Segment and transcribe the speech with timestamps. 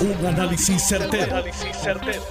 [0.00, 1.44] Un análisis certero,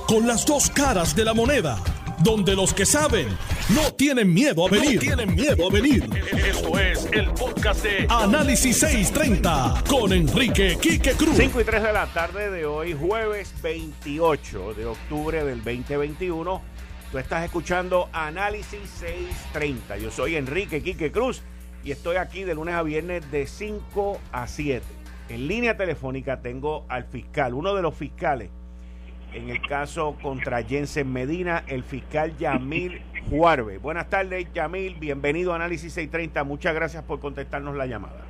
[0.08, 1.78] Con las dos caras de la moneda.
[2.24, 3.28] Donde los que saben
[3.70, 5.00] no tienen miedo a venir.
[5.00, 6.10] tienen miedo a venir.
[6.48, 11.38] Esto es el podcast de Análisis 630 con Enrique Quique Cruz.
[11.38, 16.62] 5 y 3 de la tarde de hoy, jueves 28 de octubre del 2021.
[17.12, 19.98] Tú estás escuchando Análisis 630.
[19.98, 21.44] Yo soy Enrique Quique Cruz
[21.84, 24.99] y estoy aquí de lunes a viernes de 5 a 7
[25.30, 28.50] en línea telefónica tengo al fiscal, uno de los fiscales
[29.34, 33.78] en el caso contra Jensen Medina, el fiscal Yamil Juarbe.
[33.78, 34.96] Buenas tardes, Yamil.
[34.96, 36.44] Bienvenido a Análisis 630.
[36.44, 38.22] Muchas gracias por contestarnos la llamada.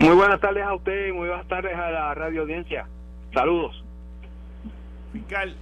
[0.00, 2.86] Muy buenas tardes a usted y muy buenas tardes a la radio audiencia.
[3.32, 3.84] Saludos.
[5.12, 5.54] Fiscal,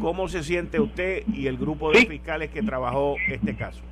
[0.00, 3.82] ¿cómo se siente usted y el grupo de fiscales que trabajó este caso?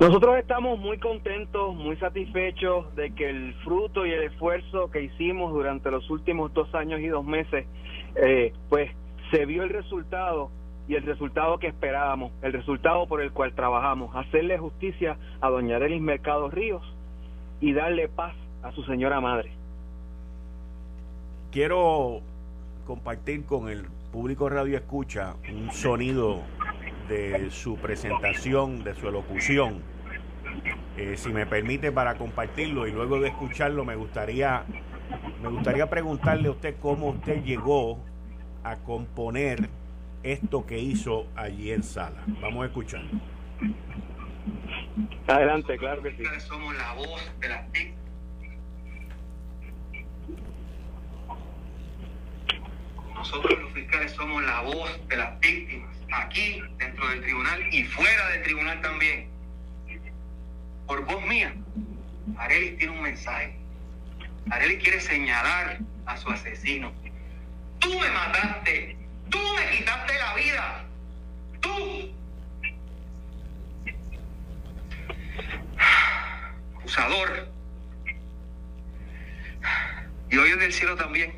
[0.00, 5.52] Nosotros estamos muy contentos, muy satisfechos de que el fruto y el esfuerzo que hicimos
[5.52, 7.66] durante los últimos dos años y dos meses,
[8.16, 8.90] eh, pues
[9.30, 10.50] se vio el resultado
[10.88, 15.76] y el resultado que esperábamos, el resultado por el cual trabajamos, hacerle justicia a doña
[15.76, 16.82] Arelis Mercado Ríos
[17.60, 19.52] y darle paz a su señora madre.
[21.52, 22.20] Quiero
[22.86, 26.40] compartir con el público radio escucha un sonido
[27.12, 29.82] de su presentación, de su elocución
[30.96, 34.64] eh, si me permite para compartirlo y luego de escucharlo me gustaría
[35.42, 37.98] me gustaría preguntarle a usted cómo usted llegó
[38.64, 39.68] a componer
[40.22, 42.22] esto que hizo allí en sala.
[42.40, 43.10] Vamos a escucharlo.
[45.26, 46.22] Adelante, claro que sí.
[46.38, 47.66] Somos la voz de las
[53.14, 58.28] Nosotros los fiscales somos la voz de las víctimas, aquí dentro del tribunal y fuera
[58.28, 59.32] del tribunal también
[60.92, 61.54] por voz mía,
[62.36, 63.56] Areli tiene un mensaje.
[64.50, 66.92] Areli quiere señalar a su asesino.
[67.78, 68.96] Tú me mataste,
[69.30, 70.84] tú me quitaste la vida,
[71.60, 72.14] tú.
[76.76, 77.48] Acusador.
[80.30, 81.32] Y hoy en el cielo también.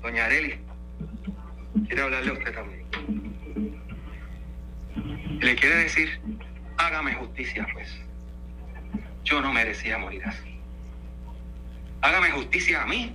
[0.00, 0.60] Doña Areli,
[1.86, 3.31] quiere hablarle a usted también.
[5.42, 6.20] Le quiere decir,
[6.76, 7.88] hágame justicia, pues
[9.24, 10.60] yo no merecía morir así.
[12.00, 13.14] Hágame justicia a mí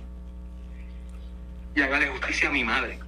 [1.74, 2.98] y hágale justicia a mi madre,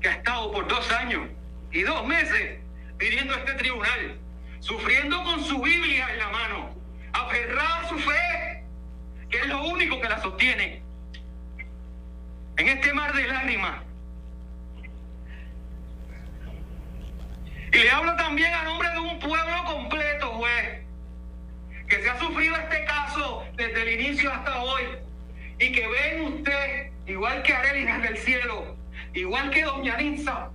[0.00, 1.28] que ha estado por dos años
[1.72, 2.60] y dos meses
[2.98, 4.18] viniendo a este tribunal,
[4.60, 6.74] sufriendo con su Biblia en la mano,
[7.12, 8.64] aferrada a su fe,
[9.30, 10.82] que es lo único que la sostiene.
[12.56, 13.93] En este mar de lágrimas.
[17.74, 20.40] Y le hablo también a nombre de un pueblo completo,
[21.88, 24.82] que se ha sufrido este caso desde el inicio hasta hoy
[25.58, 28.76] y que ven usted, igual que Arelis del cielo,
[29.12, 30.50] igual que Doña Nitza,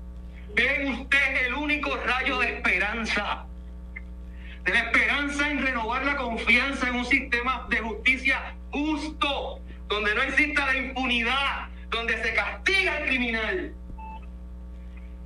[0.56, 3.46] ven usted el único rayo de esperanza,
[4.64, 10.22] de la esperanza en renovar la confianza en un sistema de justicia justo, donde no
[10.22, 13.74] exista la impunidad, donde se castiga al criminal.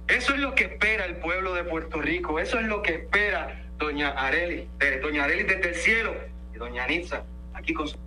[0.08, 3.64] Eso es lo que espera el pueblo de Puerto Rico, eso es lo que espera
[3.78, 6.14] doña Areli, eh, doña Areli desde el cielo
[6.54, 7.98] y doña Anitza aquí con su...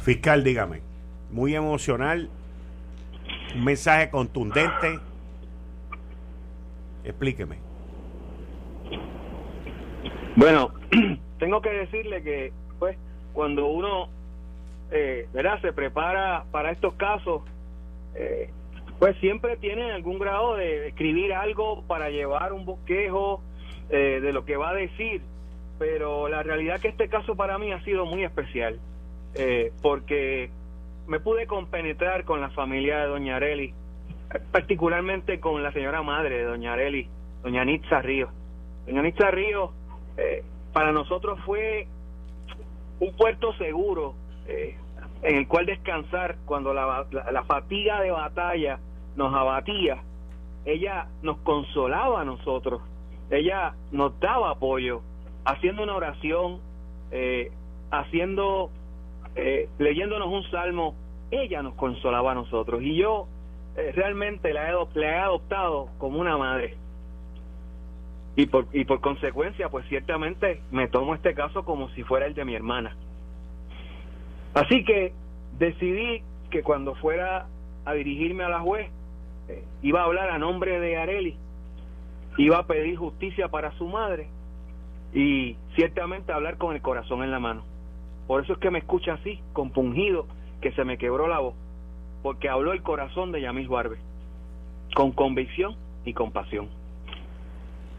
[0.00, 0.80] Fiscal, dígame,
[1.30, 2.28] muy emocional,
[3.54, 4.98] un mensaje contundente.
[7.04, 7.58] Explíqueme.
[10.36, 10.72] Bueno,
[11.38, 12.96] tengo que decirle que, pues,
[13.32, 14.08] cuando uno,
[14.90, 17.42] eh, ¿verdad?, se prepara para estos casos,
[18.14, 18.50] eh,
[19.00, 23.40] pues siempre tiene algún grado de escribir algo para llevar un bosquejo,
[23.88, 25.22] eh, de lo que va a decir,
[25.78, 28.78] pero la realidad que este caso para mí ha sido muy especial,
[29.34, 30.50] eh, porque
[31.06, 33.72] me pude compenetrar con la familia de Doña Areli,
[34.52, 37.08] particularmente con la señora madre de Doña Areli,
[37.42, 38.30] Doña Nitza Ríos.
[38.84, 39.70] Doña Nitza Ríos
[40.18, 40.44] eh,
[40.74, 41.86] para nosotros fue
[43.00, 44.14] un puerto seguro
[44.46, 48.78] en el cual descansar cuando la, la fatiga de batalla
[49.16, 50.02] nos abatía.
[50.64, 52.82] Ella nos consolaba a nosotros
[53.30, 55.02] ella nos daba apoyo,
[55.44, 56.58] haciendo una oración,
[57.12, 57.50] eh,
[57.90, 58.70] haciendo,
[59.36, 60.94] eh, leyéndonos un salmo,
[61.30, 62.82] ella nos consolaba a nosotros.
[62.82, 63.28] Y yo
[63.76, 66.76] eh, realmente la he, he adoptado como una madre.
[68.34, 72.34] Y por, y por consecuencia, pues ciertamente me tomo este caso como si fuera el
[72.34, 72.96] de mi hermana.
[74.54, 75.12] Así que
[75.58, 77.46] decidí que cuando fuera
[77.84, 78.90] a dirigirme a la juez,
[79.82, 81.36] iba a hablar a nombre de Areli
[82.36, 84.28] iba a pedir justicia para su madre
[85.12, 87.64] y ciertamente hablar con el corazón en la mano.
[88.26, 90.26] Por eso es que me escucha así, compungido,
[90.60, 91.54] que se me quebró la voz,
[92.22, 93.98] porque habló el corazón de Yamil Juarbe,
[94.94, 95.74] con convicción
[96.04, 96.68] y compasión.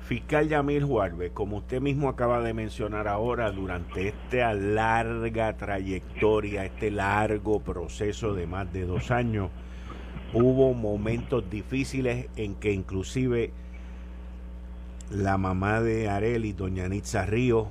[0.03, 6.91] Fiscal Yamil Juarbe, como usted mismo acaba de mencionar ahora, durante esta larga trayectoria, este
[6.91, 9.51] largo proceso de más de dos años,
[10.33, 13.51] hubo momentos difíciles en que inclusive
[15.09, 17.69] la mamá de Areli, doña Nitza Río,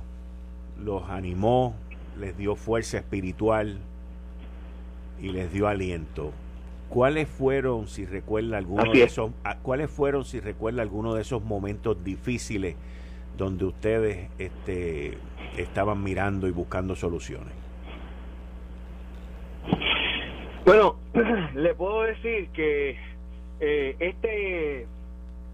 [0.83, 1.73] los animó,
[2.19, 3.79] les dio fuerza espiritual
[5.19, 6.31] y les dio aliento.
[6.89, 9.31] ¿Cuáles fueron, si recuerda alguno de esos,
[9.61, 12.75] cuáles fueron, si recuerda alguno de esos momentos difíciles
[13.37, 15.17] donde ustedes este,
[15.57, 17.53] estaban mirando y buscando soluciones?
[20.65, 20.95] Bueno,
[21.55, 22.97] le puedo decir que
[23.59, 24.87] eh, este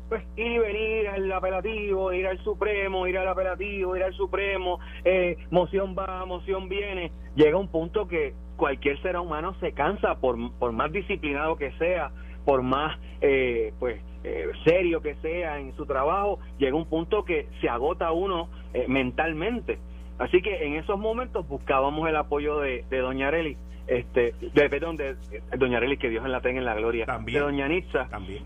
[0.09, 4.79] pues ir y venir al apelativo, ir al Supremo, ir al apelativo, ir al Supremo,
[5.03, 10.37] eh, moción va, moción viene, llega un punto que cualquier ser humano se cansa por,
[10.57, 12.11] por más disciplinado que sea,
[12.45, 17.47] por más eh, pues eh, serio que sea en su trabajo, llega un punto que
[17.61, 18.49] se agota uno
[18.87, 19.79] mentalmente.
[20.19, 23.57] Así que en esos momentos buscábamos el apoyo de, de Doña Areli,
[23.87, 25.15] este, de, perdón, de,
[25.57, 28.43] Doña Areli, que Dios en la tenga en la gloria, también, de Doña Nitza, también.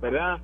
[0.00, 0.38] ¿verdad?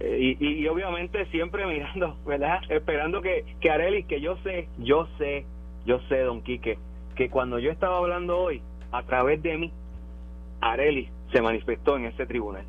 [0.00, 2.60] Eh, y, obviamente siempre mirando, ¿verdad?
[2.68, 5.44] Esperando que, que Areli, que yo sé, yo sé,
[5.86, 6.78] yo sé, don Quique,
[7.14, 8.60] que cuando yo estaba hablando hoy,
[8.92, 9.72] a través de mí,
[10.60, 12.64] Areli se manifestó en ese tribunal.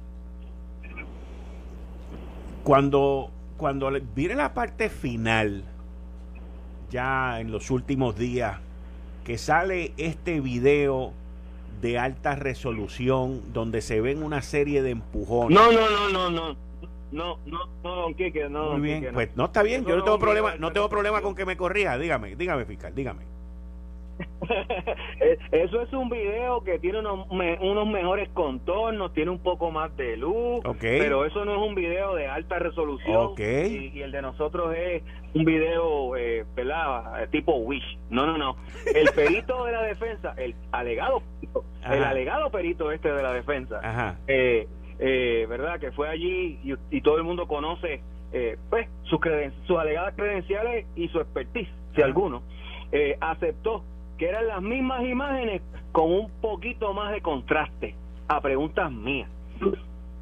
[2.64, 5.64] Cuando, cuando viene la parte final,
[6.90, 8.60] ya en los últimos días,
[9.26, 11.12] que sale este video
[11.82, 15.58] de alta resolución donde se ven una serie de empujones.
[15.58, 16.66] No, no, no, no, no.
[17.12, 18.72] No, no, no, don Quique, no.
[18.78, 21.46] Muy bien, pues no está bien, yo no tengo problema, no tengo problema con que
[21.46, 23.24] me corrija, dígame, dígame fiscal, dígame.
[25.22, 29.96] Eh, eso es un video que tiene unos, unos, mejores contornos, tiene un poco más
[29.98, 33.32] de luz, pero eso no es un video de alta resolución.
[33.38, 35.02] Y, el de nosotros es
[35.34, 37.28] un video, eh, ¿verdad?
[37.32, 37.98] Tipo Wish.
[38.10, 38.58] No, no, no.
[38.94, 41.24] El perito de la defensa, el alegado,
[41.90, 44.20] el alegado perito este de la defensa, Ajá.
[44.28, 44.68] Eh,
[45.00, 45.80] eh, ¿verdad?
[45.80, 46.60] Que fue allí
[46.90, 48.02] y, todo el mundo conoce
[48.32, 49.20] eh, pues sus,
[49.68, 52.44] sus alegadas credenciales y su expertise, si alguno,
[52.92, 53.84] eh, aceptó
[54.18, 57.96] que eran las mismas imágenes con un poquito más de contraste
[58.28, 59.30] a preguntas mías.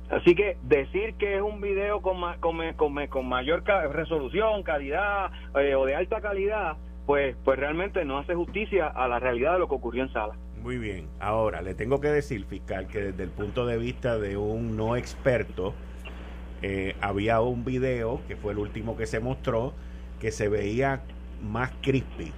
[0.09, 5.85] Así que decir que es un video con, con, con, con mayor resolución, calidad o
[5.85, 9.75] de alta calidad, pues, pues realmente no hace justicia a la realidad de lo que
[9.75, 10.35] ocurrió en sala.
[10.61, 11.07] Muy bien.
[11.19, 14.95] Ahora, le tengo que decir, fiscal, que desde el punto de vista de un no
[14.95, 15.73] experto,
[16.61, 19.73] eh, había un video, que fue el último que se mostró,
[20.21, 21.01] que se veía
[21.41, 22.31] más crispy.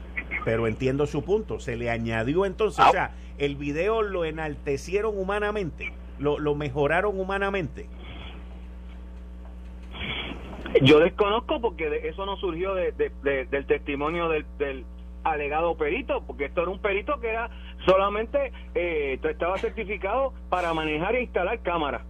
[0.45, 1.59] Pero entiendo su punto.
[1.59, 7.89] Se le añadió entonces, o sea, el video lo enaltecieron humanamente, lo, lo mejoraron humanamente.
[10.81, 12.91] Yo desconozco porque eso no surgió de,
[13.23, 14.85] del testimonio del, del,
[15.25, 17.49] alegado perito, porque esto era un perito que era
[17.85, 22.03] solamente eh, estaba certificado para manejar e instalar cámaras.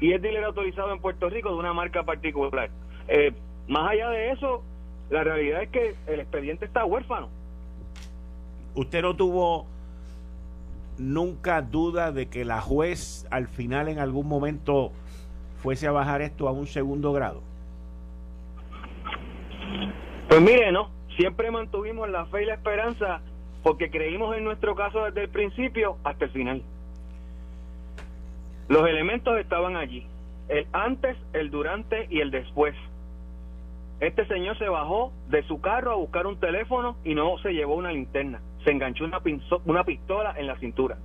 [0.00, 2.70] Y es dealer autorizado en Puerto Rico de una marca particular.
[3.06, 3.32] Eh,
[3.68, 4.64] más allá de eso,
[5.10, 7.28] la realidad es que el expediente está huérfano.
[8.74, 9.66] ¿Usted no tuvo
[10.98, 14.92] nunca duda de que la juez al final en algún momento
[15.62, 17.42] fuese a bajar esto a un segundo grado?
[20.28, 23.20] Pues mire, no, siempre mantuvimos la fe y la esperanza
[23.62, 26.62] porque creímos en nuestro caso desde el principio hasta el final.
[28.68, 30.06] Los elementos estaban allí,
[30.48, 32.74] el antes, el durante y el después.
[33.98, 37.74] Este señor se bajó de su carro a buscar un teléfono y no se llevó
[37.74, 39.20] una linterna, se enganchó una,
[39.64, 40.98] una pistola en la cintura.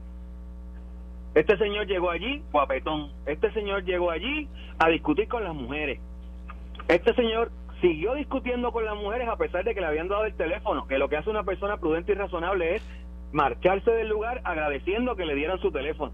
[1.35, 3.11] Este señor llegó allí guapetón.
[3.25, 4.47] Este señor llegó allí
[4.79, 5.99] a discutir con las mujeres.
[6.87, 10.33] Este señor siguió discutiendo con las mujeres a pesar de que le habían dado el
[10.33, 15.15] teléfono, que lo que hace una persona prudente y razonable es marcharse del lugar agradeciendo
[15.15, 16.13] que le dieran su teléfono.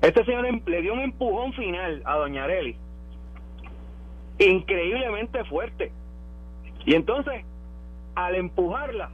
[0.00, 2.76] Este señor em, le dio un empujón final a Doña Areli,
[4.38, 5.92] increíblemente fuerte.
[6.86, 7.44] Y entonces,
[8.14, 9.10] al empujarla,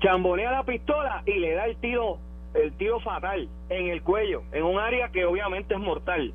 [0.00, 2.18] chambonea la pistola y le da el tiro,
[2.54, 6.34] el tiro fatal en el cuello, en un área que obviamente es mortal.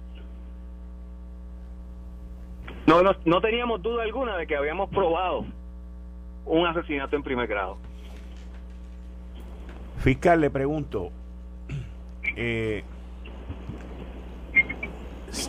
[2.88, 5.46] No, no, teníamos duda alguna de que habíamos probado
[6.46, 7.78] un asesinato en primer grado.
[9.98, 11.10] Fiscal, le pregunto,
[12.36, 12.84] eh,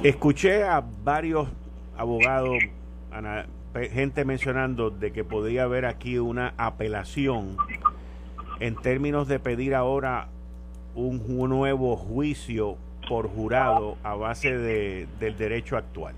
[0.03, 1.49] escuché a varios
[1.99, 2.57] abogados,
[3.93, 7.57] gente mencionando de que podría haber aquí una apelación
[8.61, 10.29] en términos de pedir ahora
[10.95, 12.77] un, nuevo juicio
[13.09, 16.15] por jurado a base de, del derecho actual.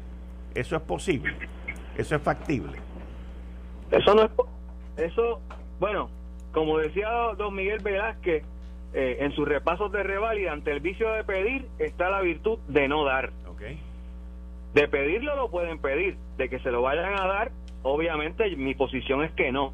[0.54, 1.34] ¿Eso es posible?
[1.96, 2.78] ¿Eso es factible?
[3.90, 4.30] Eso no es...
[4.96, 5.40] Eso,
[5.78, 6.10] bueno,
[6.52, 8.44] como decía don Miguel Velázquez,
[8.94, 12.88] eh, en sus repasos de reválida, ante el vicio de pedir está la virtud de
[12.88, 13.30] no dar.
[13.52, 13.78] Okay.
[14.74, 17.52] De pedirlo lo pueden pedir, de que se lo vayan a dar,
[17.82, 19.72] obviamente mi posición es que no.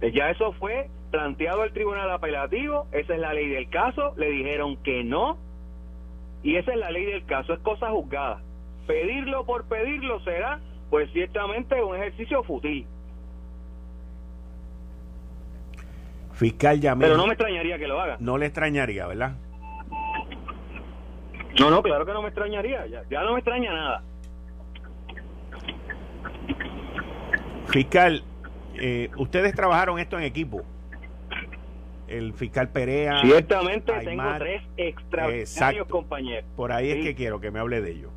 [0.00, 4.30] Eh, ya eso fue planteado el tribunal apelativo, esa es la ley del caso, le
[4.30, 5.38] dijeron que no,
[6.42, 8.40] y esa es la ley del caso, es cosa juzgada.
[8.86, 10.60] Pedirlo por pedirlo será,
[10.90, 12.86] pues ciertamente, un ejercicio fútil.
[16.32, 17.02] Fiscal Yamil.
[17.02, 18.16] Pero no me extrañaría que lo haga.
[18.20, 19.32] No le extrañaría, ¿verdad?
[21.58, 22.86] No, no, claro que no me extrañaría.
[22.86, 24.02] Ya, ya no me extraña nada.
[27.66, 28.22] Fiscal,
[28.76, 30.62] eh, ustedes trabajaron esto en equipo.
[32.08, 33.20] El fiscal Perea.
[33.20, 36.50] Ciertamente tengo tres extraordinarios compañeros.
[36.56, 38.10] Por ahí es que quiero que me hable de ellos.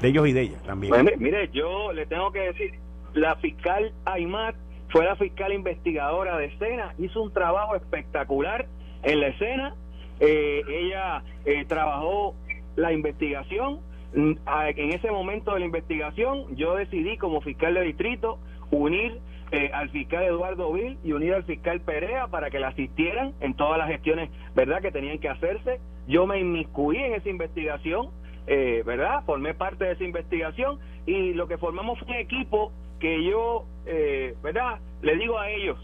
[0.00, 0.92] De ellos y de ella también.
[1.18, 2.72] Mire, yo le tengo que decir,
[3.12, 4.54] la fiscal Aymat
[4.88, 8.66] fue la fiscal investigadora de escena, hizo un trabajo espectacular
[9.02, 9.74] en la escena,
[10.18, 12.34] eh, ella eh, trabajó
[12.76, 13.80] la investigación,
[14.14, 18.38] mm, en ese momento de la investigación yo decidí como fiscal de distrito
[18.70, 19.20] unir
[19.52, 23.54] eh, al fiscal Eduardo Vil y unir al fiscal Perea para que la asistieran en
[23.54, 25.80] todas las gestiones, ¿verdad?, que tenían que hacerse.
[26.06, 28.10] Yo me inmiscuí en esa investigación,
[28.46, 29.22] ¿verdad?
[29.26, 34.36] Formé parte de esa investigación y lo que formamos fue un equipo que yo, eh,
[34.42, 34.78] ¿verdad?
[35.02, 35.78] Le digo a ellos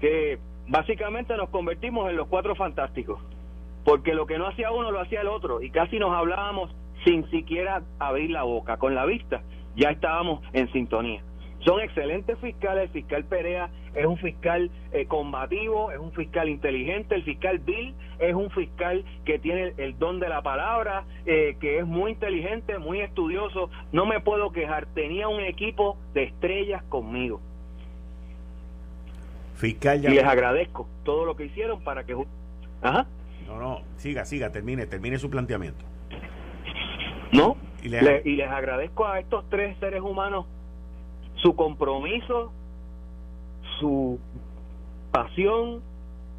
[0.00, 0.38] que
[0.68, 3.20] básicamente nos convertimos en los cuatro fantásticos,
[3.84, 6.74] porque lo que no hacía uno lo hacía el otro y casi nos hablábamos
[7.04, 9.42] sin siquiera abrir la boca, con la vista
[9.74, 11.22] ya estábamos en sintonía.
[11.64, 12.84] Son excelentes fiscales.
[12.84, 17.14] El fiscal Perea es un fiscal eh, combativo, es un fiscal inteligente.
[17.14, 21.78] El fiscal Bill es un fiscal que tiene el, don de la palabra, eh, que
[21.78, 23.70] es muy inteligente, muy estudioso.
[23.92, 24.86] No me puedo quejar.
[24.86, 27.40] Tenía un equipo de estrellas conmigo.
[29.54, 32.16] Fiscal Y les agradezco todo lo que hicieron para que.
[32.82, 33.06] Ajá.
[33.46, 35.84] No, no, siga, siga, termine, termine su planteamiento.
[37.32, 40.46] No, y les agradezco a estos tres seres humanos
[41.42, 42.52] su compromiso,
[43.78, 44.18] su
[45.10, 45.82] pasión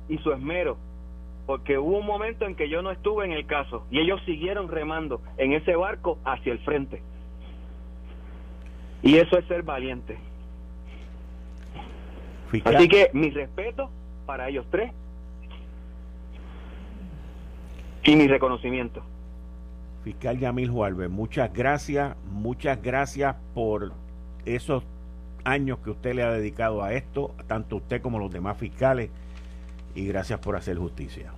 [0.10, 0.77] y su esmero,
[1.45, 4.69] porque hubo un momento en que yo no estuve en el caso y ellos siguieron
[4.69, 7.01] remando en ese barco hacia el frente.
[9.01, 10.17] Y eso es ser valiente.
[12.63, 13.89] Así que mi respeto
[14.25, 14.91] para ellos tres
[18.03, 19.03] y mi reconocimiento.
[20.03, 23.93] Fiscal Yamil Juárez, muchas gracias, muchas gracias por
[24.45, 24.83] esos
[25.43, 29.09] años que usted le ha dedicado a esto, tanto usted como los demás fiscales,
[29.95, 31.31] y gracias por hacer justicia.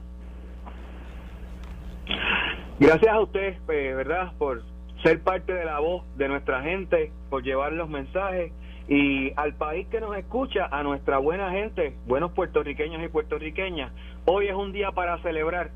[2.80, 4.34] Gracias a usted, eh, ¿verdad?
[4.38, 4.64] Por
[5.04, 8.52] ser parte de la voz de nuestra gente, por llevar los mensajes
[8.88, 13.92] y al país que nos escucha, a nuestra buena gente, buenos puertorriqueños y puertorriqueñas.
[14.26, 15.72] Hoy es un día para celebrar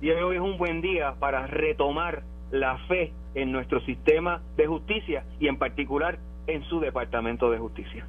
[0.00, 5.24] y hoy es un buen día para retomar la fe en nuestro sistema de justicia
[5.40, 8.04] y en particular en su Departamento de Justicia.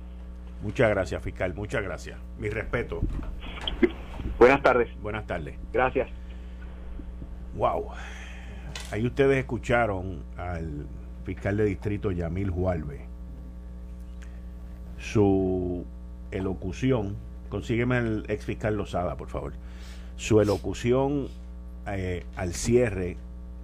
[0.63, 1.53] Muchas gracias, fiscal.
[1.53, 2.17] Muchas gracias.
[2.39, 3.01] Mi respeto.
[4.39, 4.89] Buenas tardes.
[5.01, 5.55] Buenas tardes.
[5.71, 6.09] Gracias.
[7.55, 7.89] Wow.
[8.91, 10.87] Ahí ustedes escucharon al
[11.25, 13.05] fiscal de distrito Yamil Jualve.
[14.97, 15.85] Su
[16.31, 17.15] elocución,
[17.49, 19.53] consígueme el ex fiscal Lozada, por favor.
[20.15, 21.27] Su elocución
[21.87, 23.17] eh, al cierre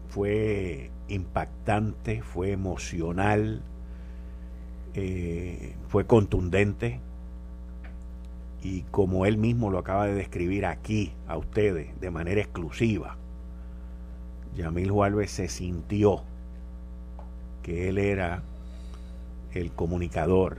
[0.10, 3.62] fue impactante, fue emocional,
[4.96, 7.00] eh, fue contundente
[8.64, 13.18] y como él mismo lo acaba de describir aquí a ustedes de manera exclusiva,
[14.56, 16.24] Yamil Juárez se sintió
[17.62, 18.42] que él era
[19.54, 20.58] el comunicador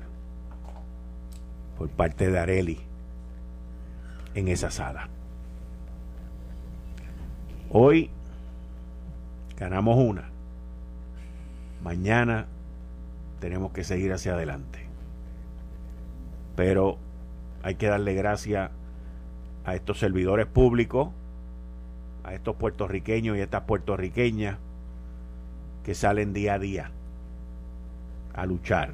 [1.79, 2.79] por parte de Areli
[4.35, 5.09] en esa sala.
[7.71, 8.11] Hoy
[9.59, 10.29] ganamos una.
[11.83, 12.47] Mañana
[13.41, 14.87] tenemos que seguir hacia adelante.
[16.57, 16.99] Pero
[17.63, 18.71] hay que darle gracias
[19.65, 21.09] a estos servidores públicos,
[22.25, 24.59] a estos puertorriqueños y estas puertorriqueñas
[25.85, 26.91] que salen día a día
[28.35, 28.93] a luchar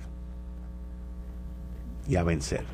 [2.09, 2.65] y a vencer.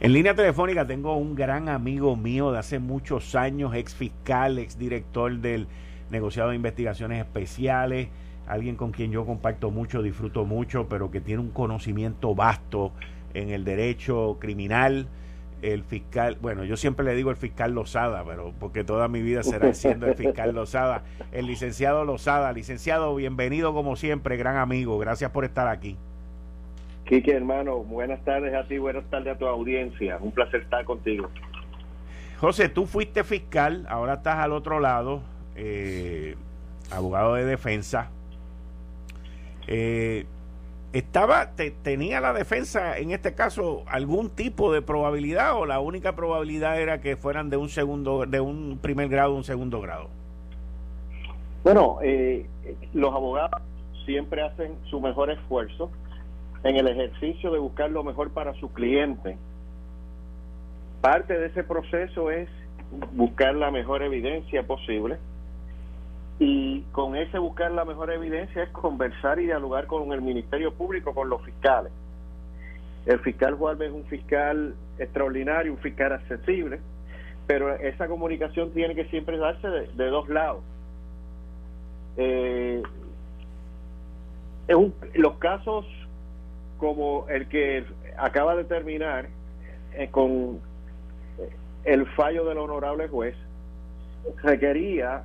[0.00, 4.78] En línea telefónica tengo un gran amigo mío de hace muchos años, ex fiscal, ex
[4.78, 5.66] director del
[6.10, 8.08] negociado de investigaciones especiales,
[8.48, 12.92] alguien con quien yo comparto mucho, disfruto mucho, pero que tiene un conocimiento vasto
[13.34, 15.06] en el derecho criminal.
[15.60, 19.42] El fiscal, bueno, yo siempre le digo el fiscal Lozada, pero porque toda mi vida
[19.42, 21.02] será siendo el fiscal Lozada.
[21.32, 25.96] El licenciado Lozada, licenciado, bienvenido como siempre, gran amigo, gracias por estar aquí.
[27.04, 31.28] Quique, hermano, buenas tardes a ti, buenas tardes a tu audiencia, un placer estar contigo.
[32.38, 35.22] José, tú fuiste fiscal, ahora estás al otro lado,
[35.56, 36.36] eh,
[36.90, 38.10] abogado de defensa.
[39.68, 40.24] Eh,
[40.94, 41.50] estaba
[41.82, 47.02] tenía la defensa en este caso algún tipo de probabilidad o la única probabilidad era
[47.02, 50.08] que fueran de un segundo de un primer grado un segundo grado
[51.62, 52.46] bueno eh,
[52.94, 53.60] los abogados
[54.06, 55.90] siempre hacen su mejor esfuerzo
[56.64, 59.36] en el ejercicio de buscar lo mejor para su cliente
[61.02, 62.48] parte de ese proceso es
[63.12, 65.18] buscar la mejor evidencia posible
[66.38, 71.12] y con ese buscar la mejor evidencia es conversar y dialogar con el Ministerio Público,
[71.12, 71.92] con los fiscales.
[73.06, 76.80] El fiscal Juárez es un fiscal extraordinario, un fiscal accesible,
[77.46, 80.62] pero esa comunicación tiene que siempre darse de, dos lados.
[82.16, 82.82] Eh,
[85.14, 85.86] los casos
[86.76, 87.84] como el que
[88.16, 89.28] acaba de terminar
[89.94, 90.60] eh, con
[91.84, 93.34] el fallo del honorable juez
[94.42, 95.22] requería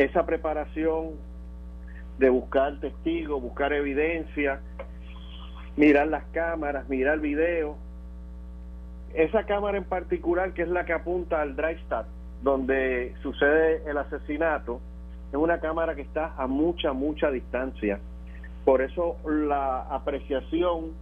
[0.00, 1.10] esa preparación
[2.18, 4.60] de buscar testigos, buscar evidencia,
[5.76, 7.76] mirar las cámaras, mirar video.
[9.12, 12.06] Esa cámara en particular, que es la que apunta al Drystat,
[12.42, 14.80] donde sucede el asesinato,
[15.32, 18.00] es una cámara que está a mucha, mucha distancia.
[18.64, 20.92] Por eso la apreciación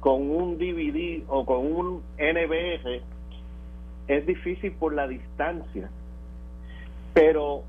[0.00, 3.02] con un DVD o con un NBR
[4.08, 5.90] es difícil por la distancia.
[7.14, 7.62] Pero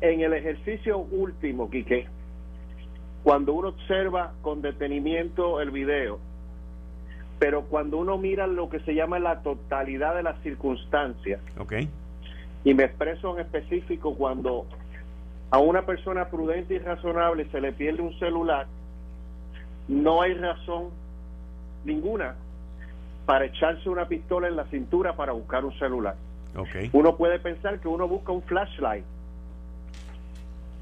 [0.00, 2.06] en el ejercicio último, Quique,
[3.22, 6.18] cuando uno observa con detenimiento el video,
[7.38, 11.88] pero cuando uno mira lo que se llama la totalidad de las circunstancias, okay.
[12.64, 14.66] y me expreso en específico cuando
[15.50, 18.66] a una persona prudente y razonable se le pierde un celular,
[19.88, 20.90] no hay razón
[21.84, 22.36] ninguna
[23.26, 26.16] para echarse una pistola en la cintura para buscar un celular.
[26.56, 26.90] Okay.
[26.92, 29.04] Uno puede pensar que uno busca un flashlight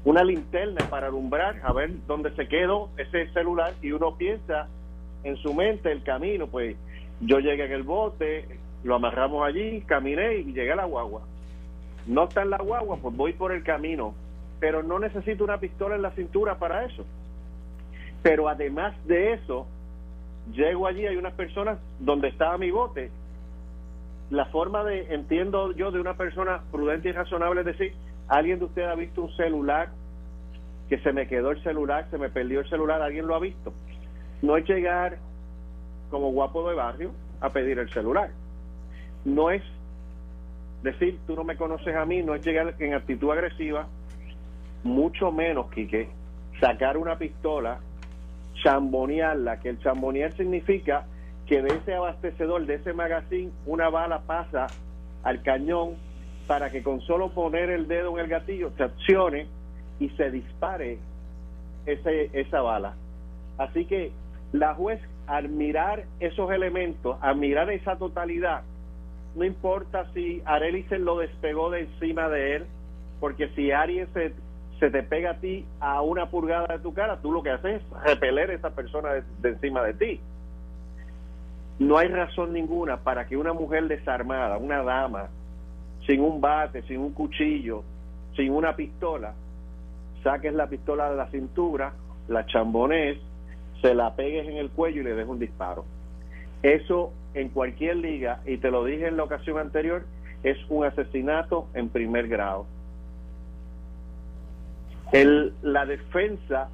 [0.07, 4.69] una linterna para alumbrar a ver dónde se quedó ese celular y uno piensa
[5.25, 6.77] en su mente el camino, pues
[7.19, 8.47] yo llegué en el bote,
[8.85, 11.23] lo amarramos allí, caminé y llegué a la guagua.
[12.05, 14.13] No está en la guagua, pues voy por el camino,
[14.61, 17.03] pero no necesito una pistola en la cintura para eso.
[18.23, 19.67] Pero además de eso,
[20.53, 23.11] llego allí, hay unas personas donde estaba mi bote.
[24.29, 27.93] La forma de, entiendo yo, de una persona prudente y razonable es decir,
[28.27, 29.89] ¿Alguien de ustedes ha visto un celular
[30.89, 33.01] que se me quedó el celular, se me perdió el celular?
[33.01, 33.73] ¿Alguien lo ha visto?
[34.41, 35.17] No es llegar
[36.09, 37.11] como guapo de barrio
[37.41, 38.31] a pedir el celular.
[39.25, 39.63] No es
[40.83, 43.87] decir, tú no me conoces a mí, no es llegar en actitud agresiva,
[44.83, 46.09] mucho menos, Quique,
[46.59, 47.79] sacar una pistola,
[48.63, 51.05] chambonearla, que el chambonear significa
[51.45, 54.67] que de ese abastecedor, de ese magazine, una bala pasa
[55.23, 55.95] al cañón
[56.47, 59.47] para que con solo poner el dedo en el gatillo se accione
[59.99, 60.97] y se dispare
[61.85, 62.95] ese, esa bala.
[63.57, 64.11] Así que
[64.53, 68.63] la juez, al mirar esos elementos, al mirar esa totalidad,
[69.35, 72.65] no importa si Arely se lo despegó de encima de él,
[73.19, 74.33] porque si alguien se,
[74.79, 77.81] se te pega a ti a una pulgada de tu cara, tú lo que haces
[77.81, 79.09] es repeler a esa persona
[79.41, 80.19] de encima de ti.
[81.79, 85.29] No hay razón ninguna para que una mujer desarmada, una dama,
[86.07, 87.83] sin un bate, sin un cuchillo,
[88.35, 89.33] sin una pistola,
[90.23, 91.93] saques la pistola de la cintura,
[92.29, 93.19] la chambones,
[93.81, 95.85] se la pegues en el cuello y le des un disparo.
[96.63, 100.05] Eso en cualquier liga, y te lo dije en la ocasión anterior,
[100.43, 102.65] es un asesinato en primer grado.
[105.61, 106.69] La defensa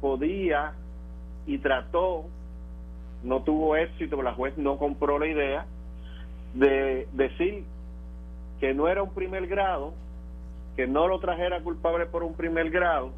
[0.00, 0.72] podía
[1.46, 2.24] y trató,
[3.22, 5.66] no tuvo éxito, la juez no compró la idea
[6.54, 7.64] de decir
[8.60, 9.94] que no era un primer grado,
[10.76, 13.10] que no lo trajera culpable por un primer grado,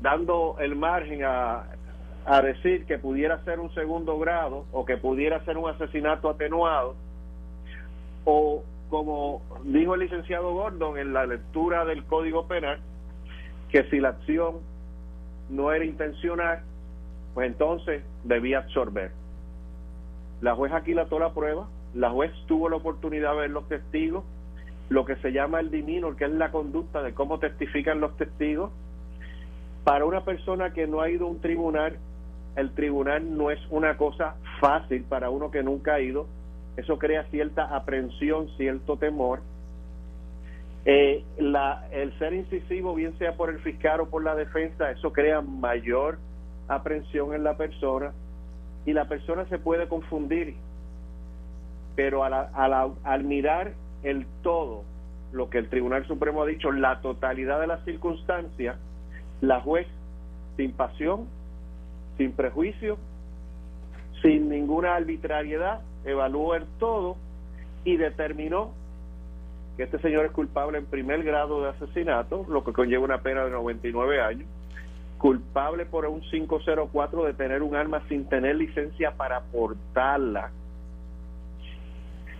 [0.00, 1.64] dando el margen a,
[2.24, 6.94] a decir que pudiera ser un segundo grado o que pudiera ser un asesinato atenuado,
[8.24, 12.80] o como dijo el licenciado Gordon en la lectura del Código Penal,
[13.70, 14.56] que si la acción
[15.48, 16.62] no era intencional,
[17.34, 19.12] pues entonces debía absorber.
[20.40, 24.24] La jueza aquí la la prueba, la juez tuvo la oportunidad de ver los testigos
[24.88, 28.70] lo que se llama el diminor, que es la conducta de cómo testifican los testigos.
[29.84, 31.98] Para una persona que no ha ido a un tribunal,
[32.56, 36.26] el tribunal no es una cosa fácil para uno que nunca ha ido.
[36.76, 39.40] Eso crea cierta aprensión, cierto temor.
[40.84, 45.42] Eh, el ser incisivo, bien sea por el fiscal o por la defensa, eso crea
[45.42, 46.18] mayor
[46.66, 48.12] aprensión en la persona
[48.86, 50.56] y la persona se puede confundir.
[51.98, 53.72] Pero al mirar
[54.04, 54.84] el todo,
[55.32, 58.76] lo que el Tribunal Supremo ha dicho, la totalidad de las circunstancias,
[59.40, 59.88] la juez,
[60.56, 61.26] sin pasión,
[62.16, 62.98] sin prejuicio,
[64.22, 67.16] sin ninguna arbitrariedad, evaluó el todo
[67.82, 68.70] y determinó
[69.76, 73.44] que este señor es culpable en primer grado de asesinato, lo que conlleva una pena
[73.44, 74.48] de 99 años,
[75.18, 80.52] culpable por un 504 de tener un arma sin tener licencia para portarla,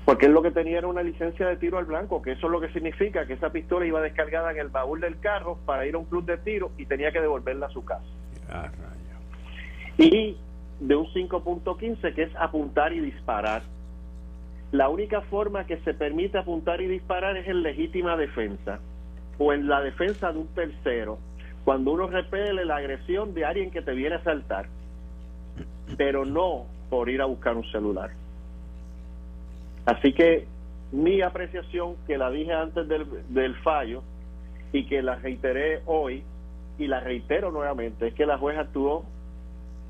[0.09, 2.51] porque él lo que tenía era una licencia de tiro al blanco, que eso es
[2.51, 5.97] lo que significa que esa pistola iba descargada en el baúl del carro para ir
[5.97, 8.07] a un club de tiro y tenía que devolverla a su casa.
[8.51, 8.71] Ah,
[9.99, 10.35] y
[10.81, 13.65] de un 5.15 que es apuntar y disparar.
[14.73, 18.81] La única forma que se permite apuntar y disparar es en legítima defensa
[19.37, 21.19] o en la defensa de un tercero,
[21.67, 24.69] cuando uno repele la agresión de alguien que te viene a asaltar,
[25.99, 28.09] pero no por ir a buscar un celular.
[29.87, 30.47] Así que
[30.93, 34.03] mi apreciación, que la dije antes del, fallo
[34.73, 36.23] y que la reiteré hoy
[36.79, 39.05] y la reitero nuevamente, es que la jueza actuó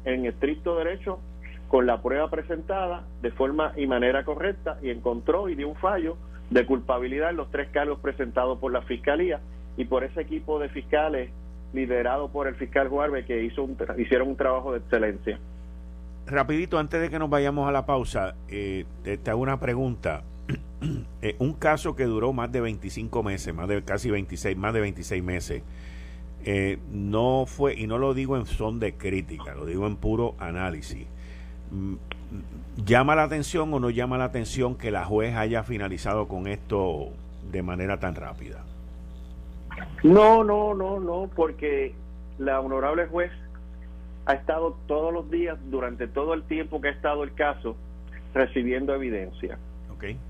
[0.05, 1.21] en estricto derecho
[1.69, 6.17] con la prueba presentada de forma y manera correcta y encontró y dio un fallo
[6.51, 9.41] de culpabilidad en los tres cargos presentados por la Fiscalía
[9.77, 11.31] y por ese equipo de fiscales
[11.75, 15.39] liderado por el fiscal Juarbe que hizo un, hicieron un trabajo de excelencia
[16.31, 20.23] rapidito, antes de que nos vayamos a la pausa, eh, te, hago una pregunta.
[21.21, 24.81] Eh, un caso que duró más de 25 meses, más de casi 26, más de
[24.81, 25.63] 26 meses,
[26.45, 30.37] eh, no fue, y no lo digo en son de crítica, lo digo en puro
[30.39, 31.05] análisis.
[31.73, 31.95] Mm,
[32.85, 37.09] ¿Llama la atención o no llama la atención que la juez haya finalizado con esto
[37.51, 38.65] de manera tan rápida?
[40.05, 41.93] No, no, no, no, porque
[42.39, 43.33] la honorable juez
[44.29, 47.77] ha estado todos los días, durante todo el tiempo que ha estado el caso,
[48.35, 49.59] recibiendo evidencia,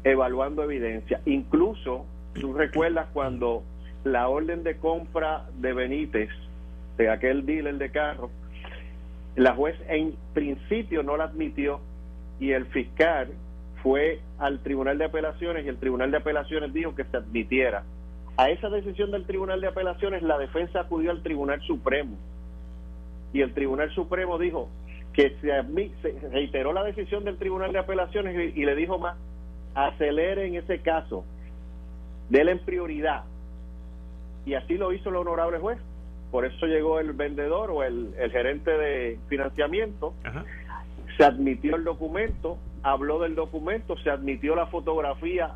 [0.05, 1.21] evaluando evidencia.
[1.27, 3.65] Incluso, tú recuerdas cuando
[4.05, 6.31] la orden de compra de Benítez,
[6.97, 8.31] de aquel dealer de carro,
[9.35, 11.81] la juez en principio no la admitió
[12.39, 13.33] y el fiscal
[13.83, 17.83] fue al Tribunal de Apelaciones y el Tribunal de Apelaciones dijo que se admitiera.
[18.37, 22.17] A esa decisión del Tribunal de Apelaciones la defensa acudió al Tribunal Supremo
[23.33, 24.69] y el Tribunal Supremo dijo
[25.13, 29.17] que se, reiteró la decisión del Tribunal de Apelaciones y, le dijo más,
[29.75, 31.25] acelere en ese caso,
[32.29, 33.25] déle en prioridad.
[34.47, 35.79] Y así lo hizo el honorable juez.
[36.31, 40.15] Por eso llegó el vendedor o el, gerente de financiamiento,
[41.17, 45.55] se admitió el documento, habló del documento, se admitió la fotografía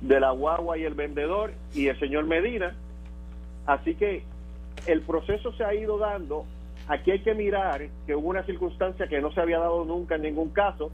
[0.00, 2.74] de la guagua y el vendedor y el señor Medina.
[3.66, 4.22] Así que
[4.86, 6.46] el proceso se ha ido dando
[6.88, 10.22] Aquí hay que mirar que hubo una circunstancia que no se había dado nunca en
[10.22, 10.90] ningún caso,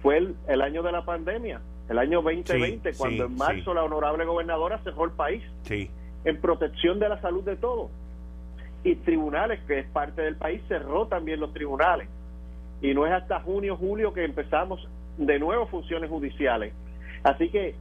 [0.00, 4.78] fue el, año de la pandemia, el año 2020, cuando en marzo la honorable gobernadora
[4.84, 5.42] cerró el país
[6.24, 7.90] en protección de la salud de todos.
[8.84, 12.08] Y tribunales, que es parte del país, cerró también los tribunales.
[12.82, 16.74] Y no es hasta junio, julio que empezamos de nuevo funciones judiciales.
[17.22, 17.74] Así que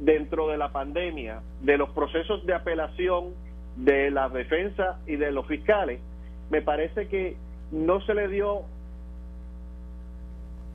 [0.00, 3.32] dentro de la pandemia, de los procesos de apelación
[3.76, 6.00] de la defensa y de los fiscales,
[6.54, 7.36] me parece que
[7.72, 8.62] no se le dio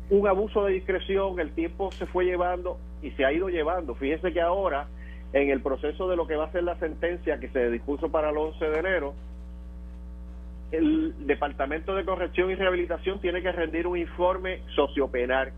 [0.10, 3.96] un abuso de discreción, el tiempo se fue llevando y se ha ido llevando.
[3.96, 4.88] Fíjese que ahora,
[5.32, 8.32] en el proceso de lo que va a ser la sentencia que se dispuso para
[8.32, 9.14] el 11 de enero,
[10.74, 15.54] el Departamento de Corrección y Rehabilitación tiene que rendir un informe sociopenal.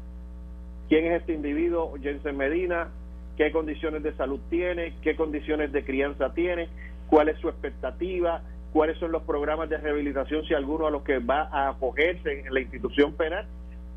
[0.88, 2.90] ¿Quién es este individuo, Jensen Medina?
[3.38, 4.94] ¿Qué condiciones de salud tiene?
[5.02, 6.70] ¿Qué condiciones de crianza tiene?
[7.08, 8.44] ¿Cuál es su expectativa?
[8.74, 12.54] Cuáles son los programas de rehabilitación, si alguno a los que va a acogerse en
[12.54, 13.46] la institución penal,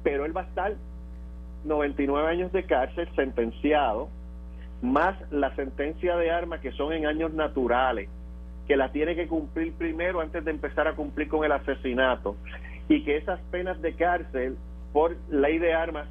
[0.03, 0.75] pero él va a estar
[1.65, 4.09] 99 años de cárcel sentenciado,
[4.83, 8.09] más la sentencia de armas que son en años naturales,
[8.67, 12.37] que la tiene que cumplir primero antes de empezar a cumplir con el asesinato,
[12.89, 14.57] y que esas penas de cárcel
[14.93, 16.09] por ley de armas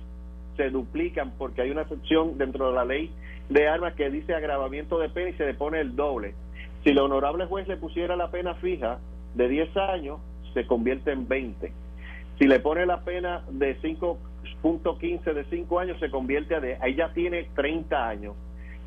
[0.57, 3.11] se duplican porque hay una sección dentro de la ley
[3.49, 6.33] de armas que dice agravamiento de pena y se le pone el doble.
[6.83, 8.99] Si el honorable juez le pusiera la pena fija
[9.35, 10.19] de 10 años,
[10.53, 11.71] se convierte en 20.
[12.37, 16.95] Si le pone la pena de 5.15 de 5 años, se convierte a de, ahí
[16.95, 18.35] ya tiene 30 años.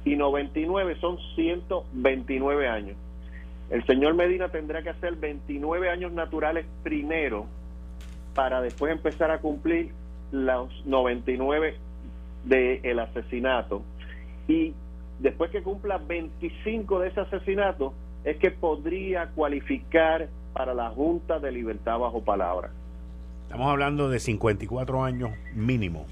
[0.04, 2.96] y 99 son 129 años.
[3.70, 7.46] El señor Medina tendrá que hacer 29 años naturales primero
[8.34, 9.90] para después empezar a cumplir
[10.30, 11.76] los 99
[12.44, 13.82] del asesinato.
[14.46, 14.74] Y
[15.18, 21.52] después que cumpla 25 de ese asesinato, es que podría cualificar para la Junta de
[21.52, 22.70] Libertad bajo palabra.
[23.44, 26.06] Estamos hablando de 54 años mínimo.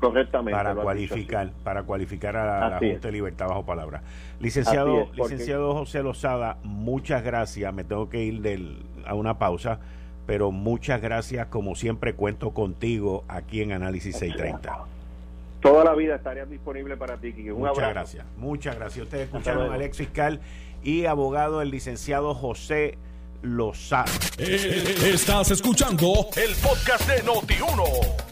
[0.00, 0.56] Correctamente.
[0.56, 4.02] Para cualificar, para cualificar a la, Junta de Libertad bajo palabra.
[4.40, 7.72] Licenciado, licenciado José Lozada, muchas gracias.
[7.72, 9.78] Me tengo que ir del, a una pausa,
[10.26, 11.46] pero muchas gracias.
[11.46, 14.93] Como siempre, cuento contigo aquí en Análisis 630.
[15.64, 18.26] Toda la vida estaría disponible para ti, muchas gracias.
[18.36, 19.04] Muchas gracias.
[19.04, 20.40] Ustedes escucharon al ex fiscal
[20.82, 22.98] y abogado, el licenciado José
[23.40, 24.12] Lozada.
[24.36, 27.82] Eh, estás escuchando el podcast de Noti1.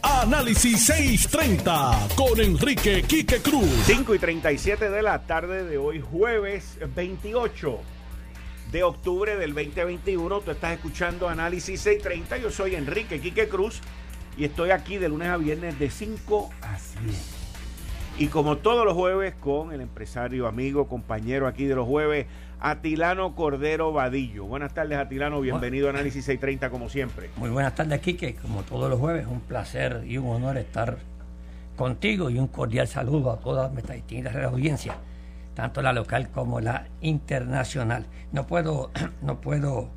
[0.03, 3.81] Análisis 630 con Enrique Quique Cruz.
[3.85, 7.79] 5 y 37 de la tarde de hoy, jueves 28
[8.71, 10.41] de octubre del 2021.
[10.41, 12.37] Tú estás escuchando Análisis 630.
[12.37, 13.81] Yo soy Enrique Quique Cruz
[14.37, 17.13] y estoy aquí de lunes a viernes de 5 a 7.
[18.17, 22.27] Y como todos los jueves, con el empresario, amigo, compañero aquí de los jueves,
[22.59, 24.45] Atilano Cordero Vadillo.
[24.45, 25.41] Buenas tardes, Atilano.
[25.41, 27.29] Bienvenido a Análisis 630, como siempre.
[27.37, 28.35] Muy buenas tardes, Quique.
[28.35, 30.97] Como todos los jueves, un placer y un honor estar
[31.75, 34.95] contigo y un cordial saludo a todas nuestras distintas audiencias,
[35.55, 38.05] tanto la local como la internacional.
[38.31, 38.91] No puedo,
[39.21, 39.89] no puedo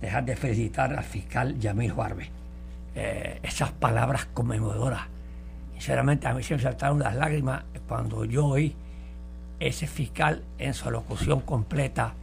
[0.00, 2.39] dejar de felicitar al fiscal Yamil Juarbe.
[2.94, 5.02] Eh, esas palabras conmemoradoras.
[5.72, 8.74] Sinceramente, a mí se me saltaron las lágrimas cuando yo oí
[9.60, 12.14] ese fiscal en su locución completa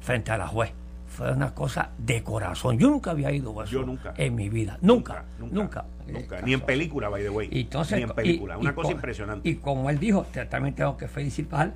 [0.00, 0.72] frente a la juez.
[1.06, 2.78] Fue una cosa de corazón.
[2.78, 4.14] Yo nunca había ido eso nunca.
[4.16, 4.78] en mi vida.
[4.80, 5.84] Nunca, nunca.
[6.06, 6.40] Nunca.
[6.42, 7.48] Ni en película, by the way.
[7.48, 8.58] Ni en película.
[8.58, 9.48] una cosa impresionante.
[9.48, 11.72] Y como él dijo, también tengo que felicitar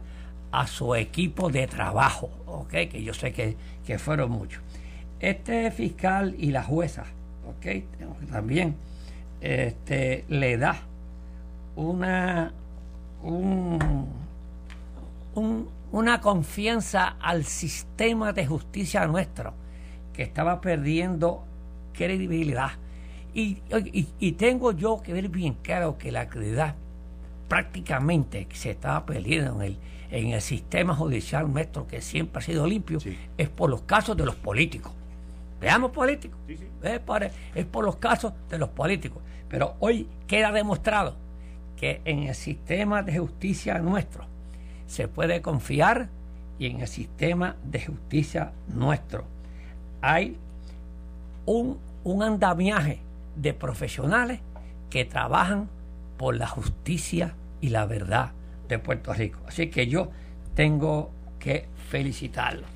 [0.52, 2.70] a su equipo de trabajo, ¿ok?
[2.70, 4.62] Que yo sé que, que fueron muchos.
[5.18, 7.04] Este fiscal y la jueza,
[7.48, 7.85] ¿ok?
[8.30, 8.76] También
[9.40, 10.80] este, le da
[11.76, 12.52] una
[13.22, 14.14] un
[15.94, 19.54] una confianza al sistema de justicia nuestro
[20.12, 21.44] que estaba perdiendo
[21.92, 22.72] credibilidad.
[23.33, 23.54] Y,
[24.33, 26.74] tengo yo que ver bien claro que la credibilidad
[27.46, 29.78] prácticamente se estaba perdiendo en el,
[30.11, 32.98] en el sistema judicial nuestro, que siempre ha sido limpio,
[33.38, 34.92] es por los casos de los políticos.
[35.64, 36.38] Veamos políticos.
[36.83, 39.22] Es, por, es por los casos de los políticos.
[39.48, 41.16] Pero hoy queda demostrado
[41.74, 44.27] que en el sistema de justicia nuestro,
[44.87, 46.11] se puede confiar
[46.59, 49.24] y en el sistema de justicia nuestro
[50.03, 50.37] hay
[51.46, 52.98] un, un andamiaje
[53.35, 54.40] de profesionales
[54.90, 55.70] que trabajan
[56.18, 58.33] por la justicia y la verdad
[58.68, 59.38] de Puerto Rico.
[59.48, 60.11] Así que yo
[60.55, 62.66] tengo que felicitarlo.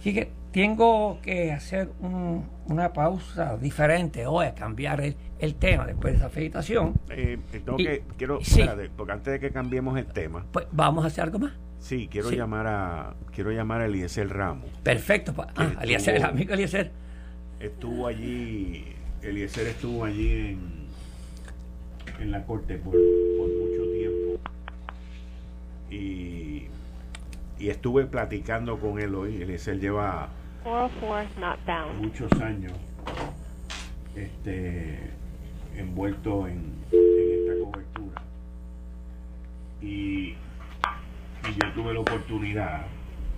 [0.00, 6.18] Así que tengo que hacer una pausa diferente hoy, a cambiar el, tema después de
[6.18, 6.94] esa felicitación.
[7.10, 7.38] Eh,
[7.76, 8.40] que, quiero,
[8.96, 10.46] porque antes de que cambiemos el tema.
[10.50, 11.52] Pues vamos a hacer algo más.
[11.78, 14.70] Sí, quiero llamar a quiero llamar a Eliezer Ramos.
[14.82, 16.90] Perfecto, pues, ah, Eliezer, el amigo Eliezer.
[17.60, 18.86] Estuvo allí,
[19.20, 20.86] Eliezer estuvo allí en,
[22.18, 24.40] en la corte por, por mucho tiempo.
[25.90, 26.68] Y,
[27.58, 29.42] y estuve platicando con él hoy.
[29.42, 30.30] Eliezer lleva
[32.00, 32.72] muchos años
[34.16, 34.98] este,
[35.76, 38.22] envuelto en, esta cobertura.
[39.80, 42.86] Y, yo tuve la oportunidad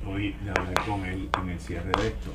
[0.07, 2.31] hoy de hablar con él en el cierre de esto.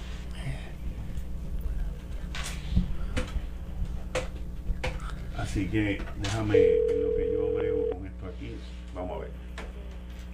[5.36, 8.56] Así que déjame en lo que yo veo con esto aquí.
[8.93, 9.32] Vamos a ver.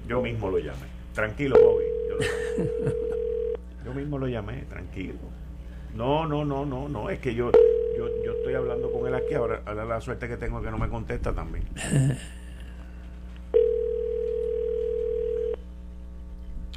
[0.07, 0.87] Yo mismo lo llamé.
[1.13, 1.85] Tranquilo, Bobby.
[2.09, 3.05] Yo
[3.93, 5.19] mismo lo llamé, tranquilo.
[5.95, 7.51] No, no, no, no, no, es que yo,
[7.97, 10.77] yo, yo estoy hablando con él aquí, ahora, ahora la suerte que tengo que no
[10.77, 11.65] me contesta también.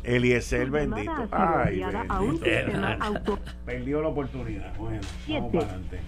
[0.05, 1.29] Eliezer bendito.
[1.31, 3.39] Ay, bendito.
[3.65, 4.77] Perdió la oportunidad.
[4.77, 6.01] Bueno, vamos para adelante.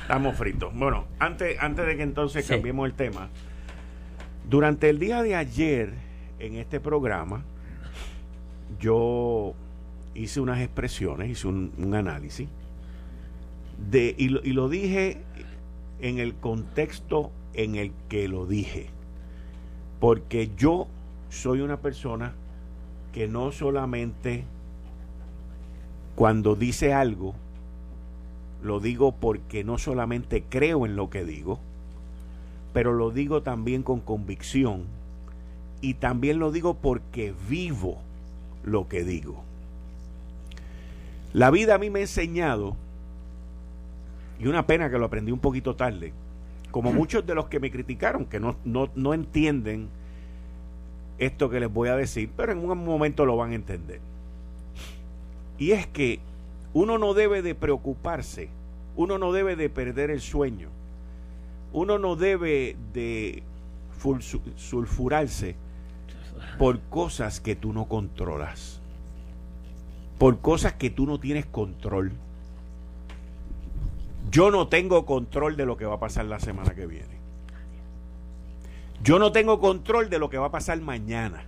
[0.00, 0.74] Estamos fritos.
[0.74, 3.28] Bueno, antes, antes de que entonces cambiemos el tema,
[4.48, 5.94] durante el día de ayer
[6.38, 7.42] en este programa,
[8.78, 9.54] yo
[10.14, 12.48] hice unas expresiones, hice un, análisis,
[13.90, 15.22] de, y, lo, y lo dije
[16.00, 18.88] en el contexto en el que lo dije.
[20.00, 20.86] Porque yo
[21.30, 22.34] soy una persona
[23.12, 24.44] que no solamente
[26.14, 27.34] cuando dice algo,
[28.62, 31.58] lo digo porque no solamente creo en lo que digo,
[32.72, 34.84] pero lo digo también con convicción
[35.80, 37.98] y también lo digo porque vivo
[38.64, 39.42] lo que digo.
[41.34, 42.76] La vida a mí me ha enseñado,
[44.38, 46.12] y una pena que lo aprendí un poquito tarde,
[46.70, 49.88] como muchos de los que me criticaron, que no, no, no entienden
[51.18, 54.00] esto que les voy a decir, pero en un momento lo van a entender.
[55.58, 56.20] Y es que
[56.72, 58.48] uno no debe de preocuparse,
[58.94, 60.68] uno no debe de perder el sueño,
[61.72, 63.42] uno no debe de
[64.56, 65.56] sulfurarse
[66.58, 68.80] por cosas que tú no controlas,
[70.18, 72.12] por cosas que tú no tienes control.
[74.30, 77.14] Yo no tengo control de lo que va a pasar la semana que viene.
[79.02, 81.44] Yo no tengo control de lo que va a pasar mañana.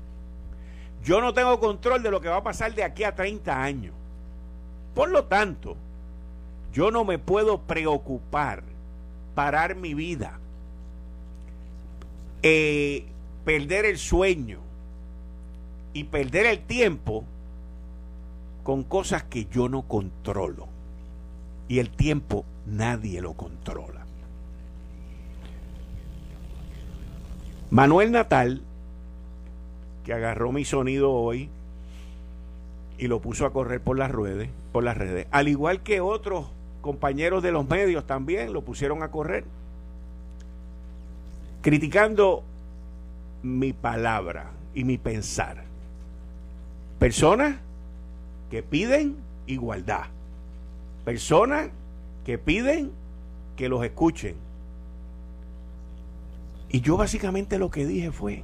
[1.02, 3.94] Yo no tengo control de lo que va a pasar de aquí a 30 años.
[4.94, 5.76] Por lo tanto,
[6.72, 8.62] yo no me puedo preocupar,
[9.34, 10.38] parar mi vida,
[12.42, 13.06] eh,
[13.44, 14.58] perder el sueño
[15.92, 17.24] y perder el tiempo
[18.66, 20.66] con cosas que yo no controlo.
[21.68, 24.04] Y el tiempo nadie lo controla.
[27.70, 28.62] Manuel Natal,
[30.04, 31.48] que agarró mi sonido hoy
[32.98, 36.46] y lo puso a correr por las redes, por las redes, al igual que otros
[36.80, 39.44] compañeros de los medios también lo pusieron a correr,
[41.62, 42.42] criticando
[43.44, 45.62] mi palabra y mi pensar.
[46.98, 47.58] Personas
[48.50, 50.04] que piden igualdad.
[51.04, 51.70] Personas
[52.24, 52.92] que piden
[53.56, 54.36] que los escuchen.
[56.68, 58.42] Y yo básicamente lo que dije fue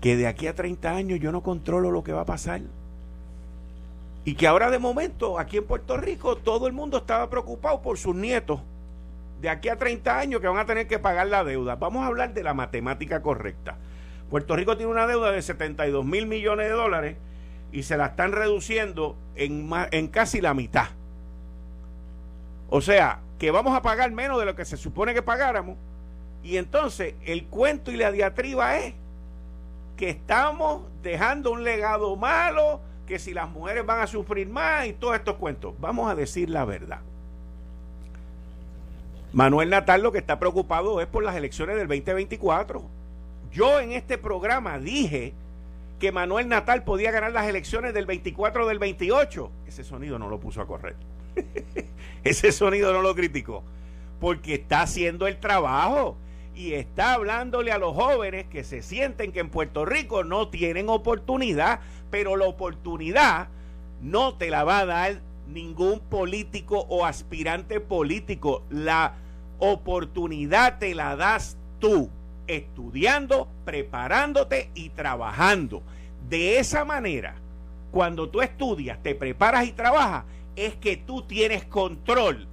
[0.00, 2.60] que de aquí a 30 años yo no controlo lo que va a pasar.
[4.24, 7.96] Y que ahora de momento aquí en Puerto Rico todo el mundo estaba preocupado por
[7.96, 8.60] sus nietos.
[9.40, 11.76] De aquí a 30 años que van a tener que pagar la deuda.
[11.76, 13.78] Vamos a hablar de la matemática correcta.
[14.30, 17.16] Puerto Rico tiene una deuda de 72 mil millones de dólares
[17.76, 20.86] y se la están reduciendo en, en casi la mitad.
[22.70, 25.76] O sea, que vamos a pagar menos de lo que se supone que pagáramos
[26.42, 28.94] y entonces el cuento y la diatriba es
[29.98, 34.94] que estamos dejando un legado malo, que si las mujeres van a sufrir más y
[34.94, 35.74] todos estos cuentos.
[35.78, 37.00] Vamos a decir la verdad.
[39.34, 42.82] Manuel Natal lo que está preocupado es por las elecciones del 2024.
[43.52, 45.34] Yo en este programa dije
[45.98, 49.50] que Manuel Natal podía ganar las elecciones del 24 del 28.
[49.66, 50.96] Ese sonido no lo puso a correr.
[52.24, 53.62] Ese sonido no lo criticó.
[54.20, 56.16] Porque está haciendo el trabajo
[56.54, 60.88] y está hablándole a los jóvenes que se sienten que en Puerto Rico no tienen
[60.88, 61.80] oportunidad,
[62.10, 63.48] pero la oportunidad
[64.00, 68.64] no te la va a dar ningún político o aspirante político.
[68.70, 69.16] La
[69.58, 72.10] oportunidad te la das tú,
[72.46, 75.82] estudiando, preparándote y trabajando.
[76.28, 77.36] De esa manera,
[77.90, 82.46] cuando tú estudias, te preparas y trabajas, es que tú tienes control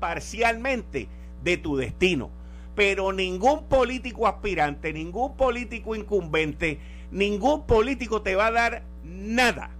[0.00, 1.08] parcialmente
[1.42, 2.30] de tu destino
[2.74, 6.78] pero ningún político aspirante, ningún político incumbente,
[7.10, 9.70] ningún político te va a dar nada,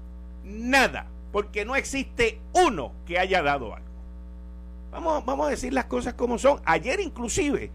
[0.44, 3.88] nada, porque no existe uno que haya dado algo.
[4.90, 6.60] Vamos, vamos a decir las cosas como son.
[6.66, 7.70] Ayer inclusive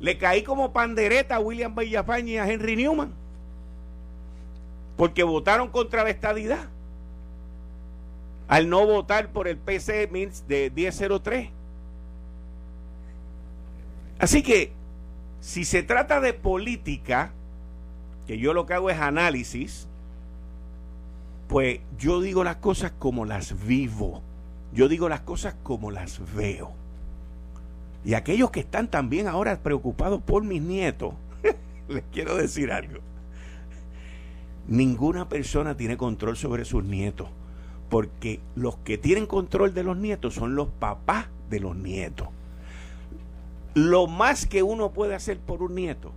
[0.00, 3.12] le caí como pandereta a William Villafañe y a Henry Newman,
[4.96, 6.68] porque votaron contra la estadidad
[8.48, 10.08] al no votar por el PC
[10.48, 11.50] de 1003.
[14.18, 14.72] Así que,
[15.40, 17.32] si se trata de política,
[18.26, 19.86] que yo lo que hago es análisis,
[21.48, 24.22] pues yo digo las cosas como las vivo.
[24.72, 26.72] Yo digo las cosas como las veo.
[28.08, 31.12] Y aquellos que están también ahora preocupados por mis nietos,
[31.88, 33.00] les quiero decir algo.
[34.66, 37.28] Ninguna persona tiene control sobre sus nietos,
[37.90, 42.28] porque los que tienen control de los nietos son los papás de los nietos.
[43.74, 46.10] Lo más que uno puede hacer por un nieto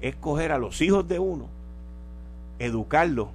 [0.00, 1.48] es coger a los hijos de uno,
[2.58, 3.28] educarlos,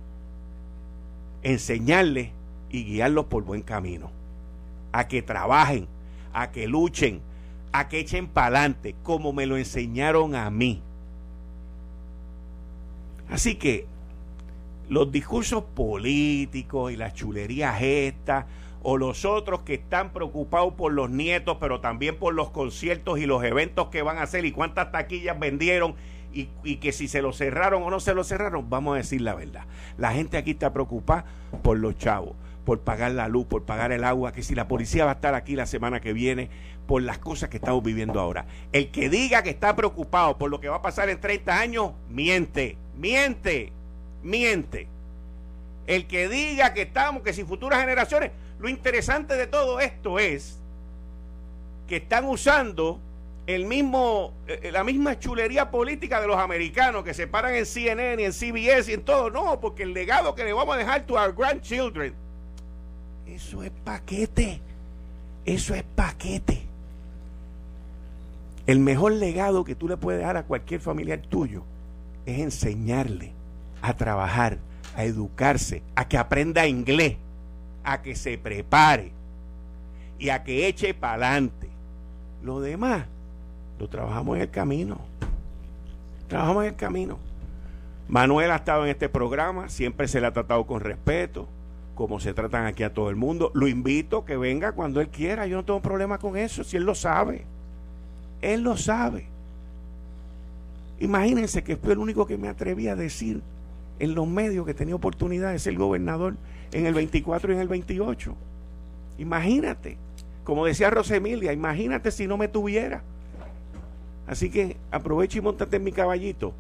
[1.44, 2.32] enseñarles
[2.72, 4.10] y guiarlos por buen camino.
[4.92, 5.86] A que trabajen,
[6.34, 7.22] a que luchen,
[7.80, 10.82] a que echen para adelante, como me lo enseñaron a mí.
[13.30, 13.88] Así que
[14.90, 18.46] los discursos políticos y las chulerías estas,
[18.84, 23.26] o los otros que están preocupados por los nietos, pero también por los conciertos y
[23.26, 25.96] los eventos que van a hacer y cuántas taquillas vendieron
[26.32, 29.22] y, y, que si se lo cerraron o no se lo cerraron, vamos a decir
[29.22, 29.66] la verdad.
[29.98, 31.26] La gente aquí está preocupada
[31.64, 32.36] por los chavos,
[32.66, 35.36] por pagar la luz, por pagar el agua, que si la policía va a estar
[35.36, 36.50] aquí la semana que viene,
[36.88, 38.46] por las cosas que estamos viviendo ahora.
[38.72, 41.92] El que diga que está preocupado por lo que va a pasar en 30 años,
[42.10, 43.72] miente, miente,
[44.24, 44.88] miente.
[45.88, 50.60] El que diga que estamos, que si futuras generaciones, lo interesante de todo esto es
[51.88, 53.00] que están usando
[53.48, 58.22] el mismo, eh, la misma chulería política de los americanos que se paran en CNN
[58.22, 59.30] y en CBS y en todo.
[59.30, 62.16] No, porque el legado que le vamos a dejar to our grandchildren,
[63.28, 64.62] eso es paquete.
[65.46, 66.64] Eso es paquete.
[68.66, 71.64] El mejor legado que tú le puedes dar a cualquier familiar tuyo
[72.26, 73.32] es enseñarle
[73.82, 74.58] a trabajar,
[74.96, 77.18] a educarse, a que aprenda inglés,
[77.84, 79.12] a que se prepare
[80.18, 81.70] y a que eche para adelante.
[82.44, 83.06] Lo demás
[83.80, 85.00] lo trabajamos en el camino.
[86.28, 87.20] Trabajamos en el camino.
[88.08, 91.48] Manuel ha estado en este programa, siempre se le ha tratado con respeto,
[91.96, 93.52] como se tratan aquí a todo el mundo.
[93.56, 96.78] Lo invito a que venga cuando él quiera, yo no tengo problema con eso, si
[96.78, 97.46] él lo sabe.
[98.42, 99.28] Él lo sabe.
[101.00, 103.42] Imagínense que fue el único que me atreví a decir
[104.00, 106.36] en los medios que tenía oportunidad de ser gobernador
[106.72, 108.36] en el 24 y en el 28.
[109.18, 109.98] Imagínate,
[110.44, 113.04] como decía Rosemilia, imagínate si no me tuviera.
[114.28, 116.54] Así que aprovecho y montate en mi caballito,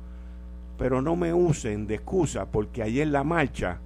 [0.78, 3.80] pero no me usen de excusa porque ayer la marcha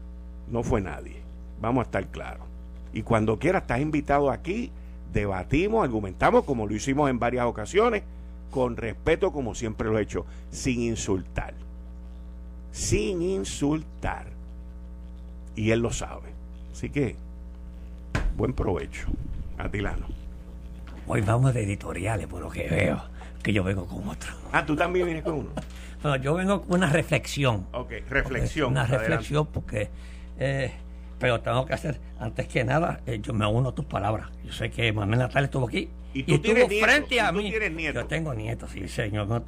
[0.51, 1.18] no fue nadie.
[1.61, 2.45] Vamos a estar claros.
[2.93, 4.71] Y cuando quiera estás invitado aquí,
[5.13, 8.03] debatimos, argumentamos como lo hicimos en varias ocasiones,
[8.51, 11.53] con respeto como siempre lo he hecho, sin insultar.
[12.71, 14.27] Sin insultar.
[15.55, 16.29] Y él lo sabe.
[16.71, 17.15] Así que,
[18.37, 19.07] buen provecho.
[19.57, 20.07] Atilano.
[21.07, 23.01] Hoy vamos de editoriales, por lo que veo
[23.41, 24.31] que yo vengo con otro.
[24.51, 25.49] Ah, tú también vienes con uno.
[26.01, 27.67] No, yo vengo con una reflexión.
[27.73, 28.71] Ok, reflexión.
[28.71, 29.89] Una reflexión porque,
[30.37, 30.71] eh,
[31.19, 34.29] pero tengo que hacer, antes que nada, eh, yo me uno a tus palabras.
[34.43, 37.49] Yo sé que Manuel Natal estuvo aquí y, tú estuvo frente a tú mí.
[37.49, 38.01] Tienes nieto?
[38.01, 39.43] Yo tengo nietos, sí, señor.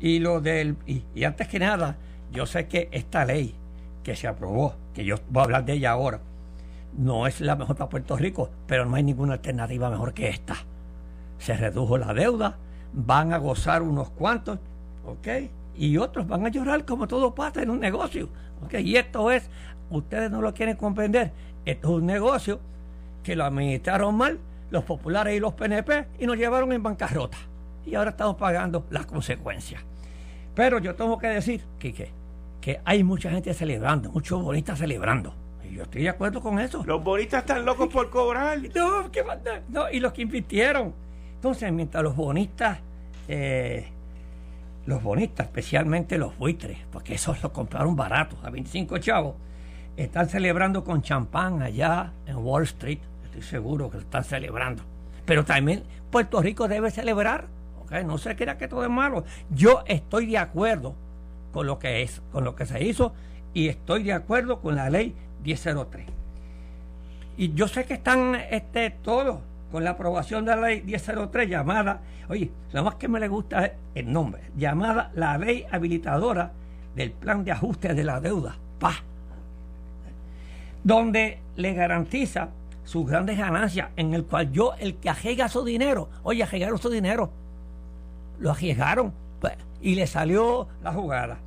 [0.00, 1.96] Y lo del, y, y antes que nada,
[2.32, 3.54] yo sé que esta ley
[4.02, 6.20] que se aprobó, que yo voy a hablar de ella ahora,
[6.96, 10.56] no es la mejor para Puerto Rico, pero no hay ninguna alternativa mejor que esta.
[11.38, 12.56] Se redujo la deuda,
[12.92, 14.58] van a gozar unos cuantos,
[15.04, 15.28] ¿ok?
[15.76, 18.28] Y otros van a llorar como todo pasa en un negocio,
[18.64, 18.74] ¿ok?
[18.80, 19.48] Y esto es,
[19.90, 21.32] ustedes no lo quieren comprender,
[21.64, 22.60] esto es un negocio
[23.22, 24.38] que lo administraron mal
[24.70, 27.38] los populares y los PNP y nos llevaron en bancarrota.
[27.86, 29.82] Y ahora estamos pagando las consecuencias.
[30.54, 32.10] Pero yo tengo que decir, que
[32.60, 35.32] que hay mucha gente celebrando, muchos bonistas celebrando.
[35.64, 36.82] Y yo estoy de acuerdo con eso.
[36.84, 38.58] Los bonistas están locos por cobrar.
[38.74, 39.24] No, ¿qué
[39.68, 40.92] no, y los que invirtieron.
[41.34, 42.80] Entonces, mientras los bonistas,
[43.28, 43.86] eh,
[44.86, 49.36] los bonistas, especialmente los buitres, porque esos los compraron baratos, a 25 chavos,
[50.04, 53.00] están celebrando con champán allá en Wall Street.
[53.24, 54.82] Estoy seguro que están celebrando.
[55.26, 57.46] Pero también Puerto Rico debe celebrar.
[58.04, 59.24] No se crea que todo es malo.
[59.50, 60.94] Yo estoy de acuerdo
[61.52, 63.12] con lo que es, con lo que se hizo
[63.52, 66.06] y estoy de acuerdo con la ley 1003.
[67.36, 69.40] Y yo sé que están este, todos
[69.72, 73.64] con la aprobación de la ley 1003 llamada, oye, lo más que me le gusta
[73.64, 76.52] es el nombre, llamada la ley habilitadora
[76.94, 78.92] del plan de ajuste de la deuda, PA,
[80.84, 82.48] donde le garantiza
[82.84, 86.88] sus grandes ganancias, en el cual yo, el que arriesga su dinero, oye, arriesgaron su
[86.88, 87.30] dinero,
[88.38, 91.38] lo arriesgaron pues, y le salió la jugada.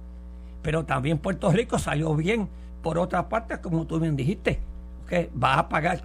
[0.61, 2.47] Pero también Puerto Rico salió bien
[2.83, 4.59] por otra parte, como tú bien dijiste,
[5.07, 6.03] que va a pagar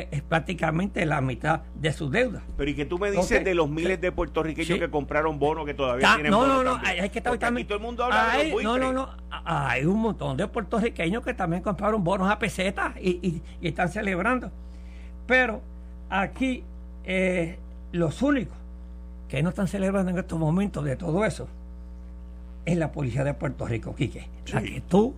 [0.00, 2.42] eh, es prácticamente la mitad de su deuda.
[2.56, 5.74] Pero ¿y que tú me dices de los miles de puertorriqueños que compraron bonos que
[5.74, 7.02] todavía tienen No, bonos no, no, también?
[7.04, 9.08] hay que estar todo el mundo habla de hay, los No, no, no.
[9.44, 13.88] Hay un montón de puertorriqueños que también compraron bonos a pesetas y, y- y están
[13.88, 14.50] celebrando.
[15.26, 15.60] Pero
[16.10, 16.62] aquí
[17.04, 17.58] eh,
[17.92, 18.56] los únicos
[19.28, 21.48] que no están celebrando en estos momentos de todo eso
[22.64, 24.28] es la policía de Puerto Rico, Quique.
[24.52, 24.74] La Sí.
[24.74, 25.14] que tú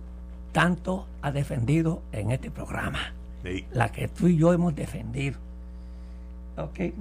[0.51, 3.13] tanto has defendido en este programa
[3.43, 3.65] Sí.
[3.71, 5.37] la que tú y yo hemos defendido.
[6.57, 6.93] ¿Ok?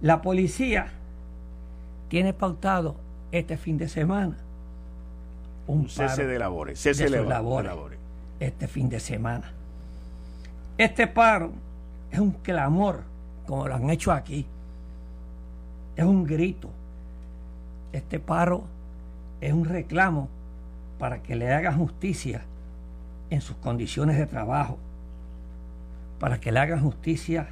[0.00, 0.88] La policía
[2.08, 2.96] tiene pautado
[3.32, 4.36] este fin de semana
[5.66, 6.78] un, Un cese de labores.
[6.80, 7.70] Cese de sus labores.
[7.70, 7.98] labores.
[8.40, 9.52] este fin de semana.
[10.78, 11.52] Este paro
[12.10, 13.02] es un clamor,
[13.46, 14.46] como lo han hecho aquí.
[15.96, 16.68] Es un grito.
[17.92, 18.64] Este paro
[19.40, 20.28] es un reclamo
[20.98, 22.42] para que le hagan justicia
[23.30, 24.78] en sus condiciones de trabajo,
[26.22, 27.48] para que le hagan justicia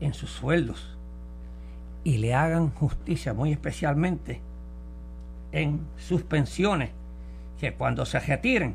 [0.00, 0.98] en sus sueldos
[2.02, 4.40] y le hagan justicia muy especialmente
[5.52, 6.90] en sus pensiones,
[7.60, 8.74] que cuando se retiren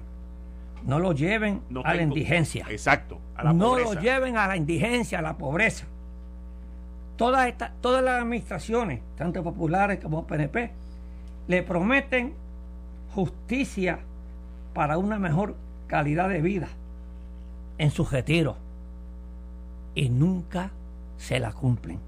[0.86, 2.66] no lo lleven No a la indigencia.
[2.70, 3.20] Exacto.
[3.54, 5.86] no lo lleven a la indigencia, a la pobreza.
[7.18, 10.72] Todas, todas las administraciones, tanto populares como PNP,
[11.50, 12.36] le prometen
[13.14, 14.00] justicia
[14.74, 15.58] para una mejor
[15.88, 16.70] calidad de vida
[17.80, 18.69] en su retiro
[19.96, 20.72] y nunca
[21.18, 22.00] se la cumplen.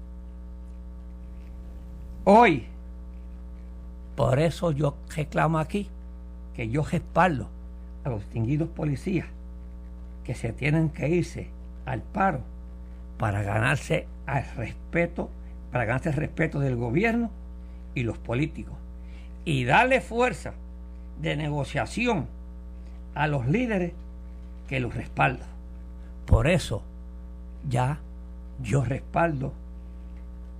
[2.24, 2.66] Hoy,
[4.16, 5.88] por eso yo reclamo aquí
[6.54, 7.48] que yo respaldo
[8.04, 9.26] a los distinguidos policías
[10.24, 11.48] que se tienen que irse
[11.86, 12.40] al paro
[13.18, 15.30] para ganarse al respeto,
[15.70, 17.30] para ganarse el respeto del gobierno
[17.94, 18.74] y los políticos.
[19.44, 20.54] Y darle fuerza
[21.20, 22.26] de negociación
[23.14, 23.92] a los líderes
[24.68, 25.48] que los respaldan.
[26.26, 26.82] Por eso
[27.68, 27.98] ya
[28.60, 29.52] yo respaldo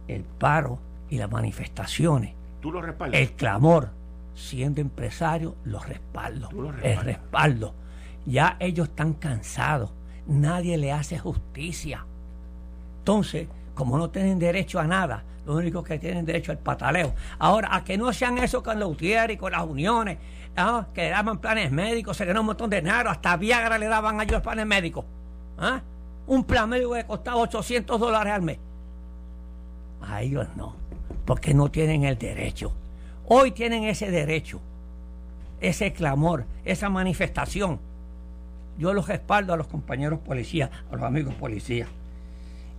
[0.09, 0.78] el paro
[1.09, 2.34] y las manifestaciones.
[2.61, 3.20] ¿Tú lo respaldas?
[3.20, 3.90] El clamor,
[4.34, 6.48] siendo empresario, lo respaldo.
[6.82, 7.74] el respaldo.
[8.26, 9.90] Ya ellos están cansados.
[10.26, 12.07] Nadie le hace justicia.
[12.98, 17.14] Entonces, como no tienen derecho a nada, lo único que tienen derecho es al pataleo.
[17.38, 20.18] Ahora, a que no sean eso con los UTIER y con las uniones,
[20.57, 20.86] ¿ah?
[20.94, 24.22] que daban planes médicos, se ganó un montón de dinero, hasta Viagra le daban a
[24.22, 25.05] ellos planes médicos.
[25.59, 25.80] ¿ah?
[26.27, 28.59] Un plan médico que costaba 800 dólares al mes.
[30.03, 30.75] A ellos no,
[31.25, 32.73] porque no tienen el derecho.
[33.27, 34.61] Hoy tienen ese derecho,
[35.61, 37.79] ese clamor, esa manifestación.
[38.79, 41.89] Yo los respaldo a los compañeros policías, a los amigos policías.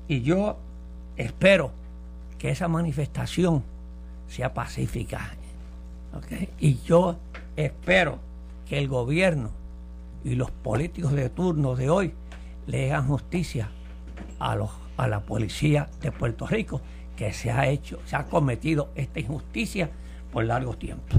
[0.07, 0.57] Y yo
[1.15, 1.71] espero
[2.37, 3.63] que esa manifestación
[4.27, 5.31] sea pacífica.
[6.59, 7.17] Y yo
[7.55, 8.19] espero
[8.67, 9.49] que el gobierno
[10.23, 12.13] y los políticos de turno de hoy
[12.67, 13.69] le hagan justicia
[14.39, 16.81] a, los, a la policía de Puerto Rico
[17.15, 19.91] que se ha hecho, se ha cometido esta injusticia
[20.31, 21.15] por largo tiempo.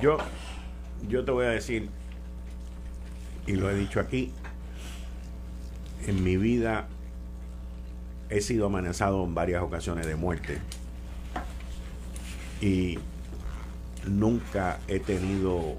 [0.00, 0.18] Yo,
[1.08, 1.90] yo te voy a decir,
[3.46, 4.32] y lo he dicho aquí,
[6.06, 6.88] en mi vida
[8.28, 10.58] he sido amenazado en varias ocasiones de muerte
[12.60, 12.98] y
[14.06, 15.76] nunca he tenido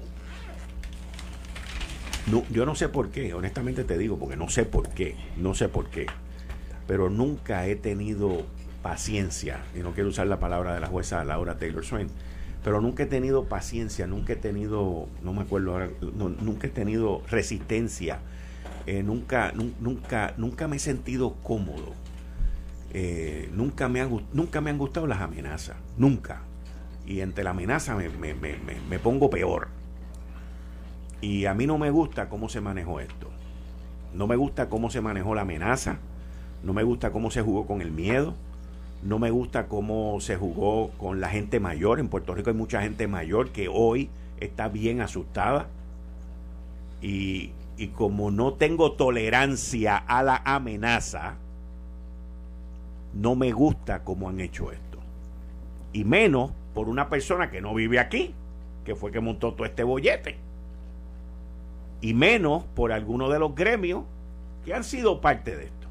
[2.50, 5.68] yo no sé por qué, honestamente te digo, porque no sé por qué, no sé
[5.68, 6.06] por qué,
[6.86, 8.46] pero nunca he tenido
[8.82, 12.08] paciencia, y no quiero usar la palabra de la jueza Laura Taylor Swain,
[12.62, 15.90] pero nunca he tenido paciencia, nunca he tenido, no me acuerdo ahora,
[16.40, 18.20] nunca he tenido resistencia
[18.86, 21.94] eh, nunca, nunca, nunca me he sentido cómodo.
[22.92, 26.42] Eh, nunca, me han, nunca me han gustado las amenazas, nunca.
[27.06, 29.68] Y entre la amenaza me, me, pongo peor.
[31.24, 33.30] Y a mí no me gusta cómo se manejó esto.
[34.12, 35.96] No me gusta cómo se manejó la amenaza.
[36.62, 38.34] No me gusta cómo se jugó con el miedo.
[39.02, 41.98] No me gusta cómo se jugó con la gente mayor.
[41.98, 45.68] En Puerto Rico hay mucha gente mayor que hoy está bien asustada.
[47.00, 47.52] Y
[47.94, 51.36] como no tengo tolerancia a la amenaza,
[53.14, 54.98] no me gusta cómo han hecho esto.
[55.94, 58.34] Y menos por una persona que no vive aquí,
[58.84, 60.43] que fue que montó todo este bollete.
[62.04, 64.04] Y menos por alguno de los gremios
[64.62, 65.88] que han sido parte de esto.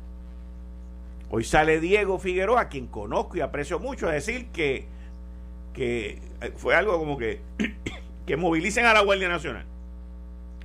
[1.32, 4.86] Hoy sale Diego Figueroa, a quien conozco y aprecio mucho, a decir que,
[5.74, 6.22] que
[6.55, 7.41] fue algo como que,
[8.28, 9.66] que movilicen a la Guardia Nacional.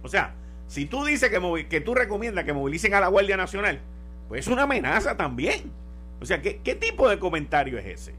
[0.02, 0.34] O sea,
[0.66, 3.80] si tú dices que, que tú recomiendas que movilicen a la Guardia Nacional,
[4.28, 5.72] pues es una amenaza también.
[6.20, 8.14] O sea, ¿qué, tipo de comentario es ese?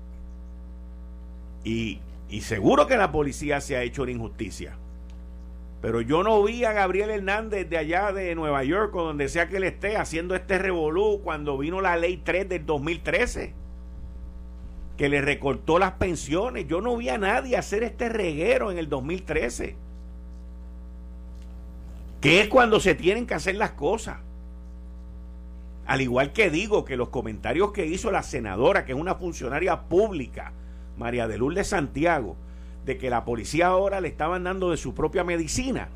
[1.64, 4.79] Y, y seguro que la policía se ha hecho una injusticia.
[5.82, 9.48] Pero yo no vi a Gabriel Hernández de allá de Nueva York o donde sea
[9.48, 13.54] que él esté haciendo este revolú cuando vino la ley 3 del 2013
[14.98, 16.68] que le recortó las pensiones.
[16.68, 19.78] Yo no vi a nadie hacer este reguero en el 2013
[22.20, 24.18] que es cuando se tienen que hacer las cosas.
[25.86, 29.84] Al igual que digo que los comentarios que hizo la senadora, que es una funcionaria
[29.84, 30.52] pública,
[30.98, 32.36] María de Lourdes Santiago,
[32.86, 35.90] de que la policía ahora le estaban dando de su propia medicina,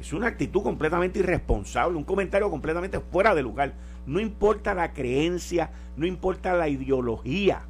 [0.00, 3.72] es una actitud completamente irresponsable, un comentario completamente fuera de lugar.
[4.06, 7.62] No importa la creencia, no importa la ideología.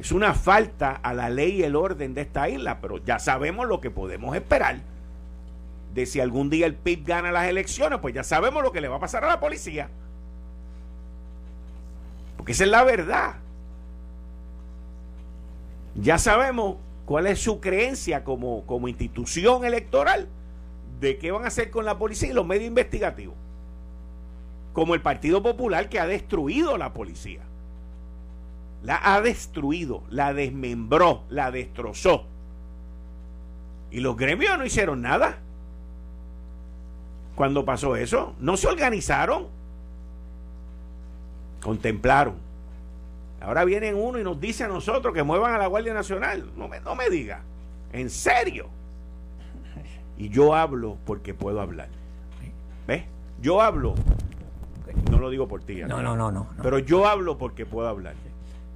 [0.00, 3.68] Es una falta a la ley y el orden de esta isla, pero ya sabemos
[3.68, 4.80] lo que podemos esperar
[5.94, 8.88] de si algún día el PIB gana las elecciones, pues ya sabemos lo que le
[8.88, 9.88] va a pasar a la policía.
[12.36, 13.36] Porque esa es la verdad.
[15.94, 20.28] Ya sabemos cuál es su creencia como, como institución electoral
[21.00, 23.34] de qué van a hacer con la policía y los medios investigativos.
[24.72, 27.40] Como el Partido Popular que ha destruido la policía.
[28.82, 32.24] La ha destruido, la desmembró, la destrozó.
[33.90, 35.38] Y los gremios no hicieron nada
[37.34, 38.34] cuando pasó eso.
[38.38, 39.48] No se organizaron.
[41.60, 42.49] Contemplaron.
[43.40, 46.50] Ahora vienen uno y nos dice a nosotros que muevan a la Guardia Nacional.
[46.56, 47.42] No me, no me diga.
[47.92, 48.68] En serio.
[50.18, 51.88] Y yo hablo porque puedo hablar.
[52.86, 53.04] ¿Ves?
[53.40, 53.94] Yo hablo.
[55.10, 55.76] No lo digo por ti.
[55.76, 58.14] No, no, no, no, Pero yo hablo porque puedo hablar.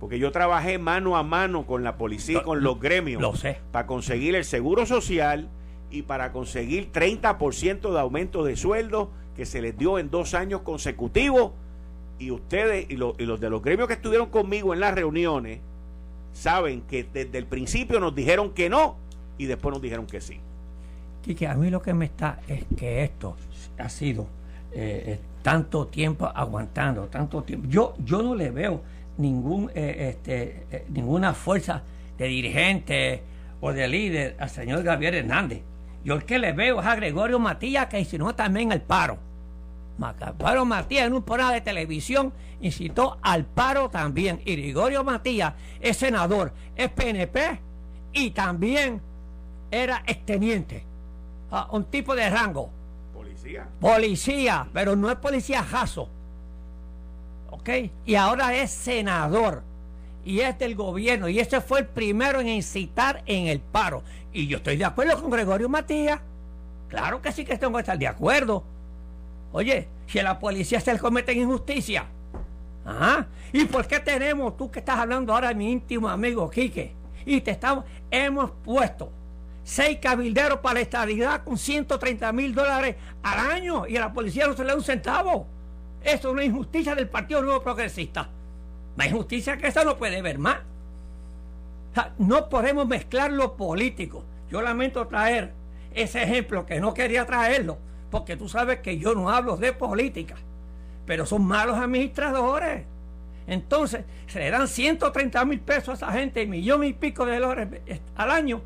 [0.01, 3.21] Porque yo trabajé mano a mano con la policía y con los gremios.
[3.21, 3.59] Lo sé.
[3.73, 5.49] Para conseguir el seguro social
[5.91, 10.63] y para conseguir 30% de aumento de sueldo que se les dio en dos años
[10.63, 11.53] consecutivos.
[12.19, 15.61] Y ustedes y, y los de los gremios que estuvieron conmigo en las reuniones
[16.33, 18.97] saben que desde el principio nos dijeron que no
[19.39, 20.39] y después nos dijeron que sí.
[21.23, 23.37] Quique, a mí lo que me está es que esto
[23.79, 24.27] ha sido
[24.73, 27.69] eh, eh, tanto tiempo aguantando, tanto tiempo.
[27.69, 28.83] Yo, yo no le veo
[29.17, 31.83] ningún, eh, este, ninguna fuerza
[32.19, 33.23] de dirigente
[33.61, 35.63] o de líder al señor Gabriel Hernández.
[36.05, 39.19] Yo el que le veo es a Gregorio Matías que insinuó también el paro.
[39.99, 44.41] Gregorio Matías en un programa de televisión incitó al paro también.
[44.45, 47.61] Y Gregorio Matías es senador, es PNP
[48.13, 49.01] y también
[49.71, 50.85] era exteniente
[51.71, 52.71] un tipo de rango.
[53.13, 53.69] Policía.
[53.81, 56.09] Policía, pero no es policía jaso.
[57.51, 57.69] ¿Ok?
[58.05, 59.63] Y ahora es senador.
[60.25, 61.29] Y es del gobierno.
[61.29, 64.03] Y ese fue el primero en incitar en el paro.
[64.33, 66.21] Y yo estoy de acuerdo con Gregorio Matías.
[66.89, 68.65] Claro que sí que tengo que estar de acuerdo.
[69.55, 72.07] Oye, si la policía se le cometen injusticia.
[72.85, 73.29] Ajá.
[73.53, 76.93] ¿Y por qué tenemos, tú que estás hablando ahora, mi íntimo amigo Quique?
[77.25, 79.13] Y te estamos, hemos puesto
[79.63, 84.49] seis cabilderos para la estabilidad con 130 mil dólares al año y a la policía
[84.49, 85.47] no se le da un centavo.
[86.03, 88.29] Eso es una injusticia del Partido Nuevo Progresista.
[88.97, 90.59] Más injusticia que eso no puede ver más.
[92.19, 94.25] no podemos mezclar lo político.
[94.51, 95.53] Yo lamento traer
[95.95, 97.79] ese ejemplo que no quería traerlo,
[98.15, 100.37] porque tú sabes que yo no hablo de política,
[101.05, 102.85] pero son malos administradores.
[103.49, 107.81] Entonces, se le dan 130 mil pesos a esa gente, millón y pico de dólares
[108.15, 108.61] al año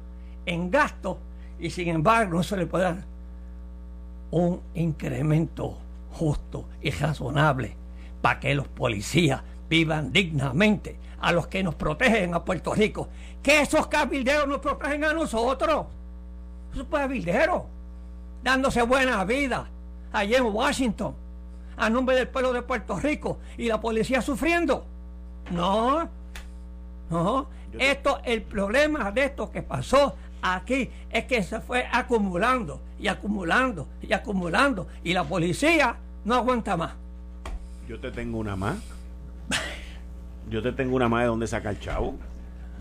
[0.45, 1.17] en gasto
[1.59, 3.05] y sin embargo no se le puede dar
[4.33, 5.79] un incremento
[6.13, 7.75] justo y razonable
[8.21, 9.41] para que los policías
[9.71, 13.09] vivan dignamente a los que nos protegen a Puerto Rico.
[13.43, 15.87] Que esos cabilderos nos protegen a nosotros.
[16.75, 17.63] Esos cabilderos
[18.49, 19.67] dándose buena vida
[20.11, 21.15] allá en Washington
[21.77, 24.87] a nombre del pueblo de Puerto Rico y la policía sufriendo.
[25.51, 26.09] No,
[27.11, 27.47] no.
[27.79, 33.87] Esto, el problema de esto que pasó aquí es que se fue acumulando y acumulando
[34.01, 36.93] y acumulando y la policía no aguanta más.
[37.87, 38.79] Yo te tengo una más.
[40.49, 42.15] Yo te tengo una más de dónde sacar chavo.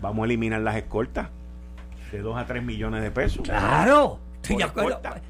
[0.00, 1.28] Vamos a eliminar las escoltas
[2.10, 3.42] de 2 a 3 millones de pesos.
[3.42, 4.18] Claro,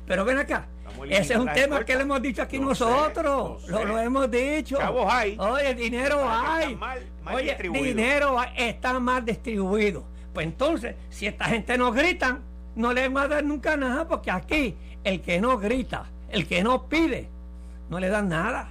[0.06, 0.66] Pero ven acá.
[1.08, 3.68] Ese es un tema que le hemos dicho aquí nosotros.
[3.68, 4.78] lo, hemos dicho.
[4.78, 5.36] Chavos hay.
[5.38, 6.78] Oye, dinero hay.
[7.32, 10.04] Oye, dinero está mal distribuido
[10.38, 12.38] pues entonces, si esta gente no grita,
[12.76, 16.62] no le va a dar nunca nada, porque aquí el que no grita, el que
[16.62, 17.28] no pide,
[17.90, 18.70] no le dan nada.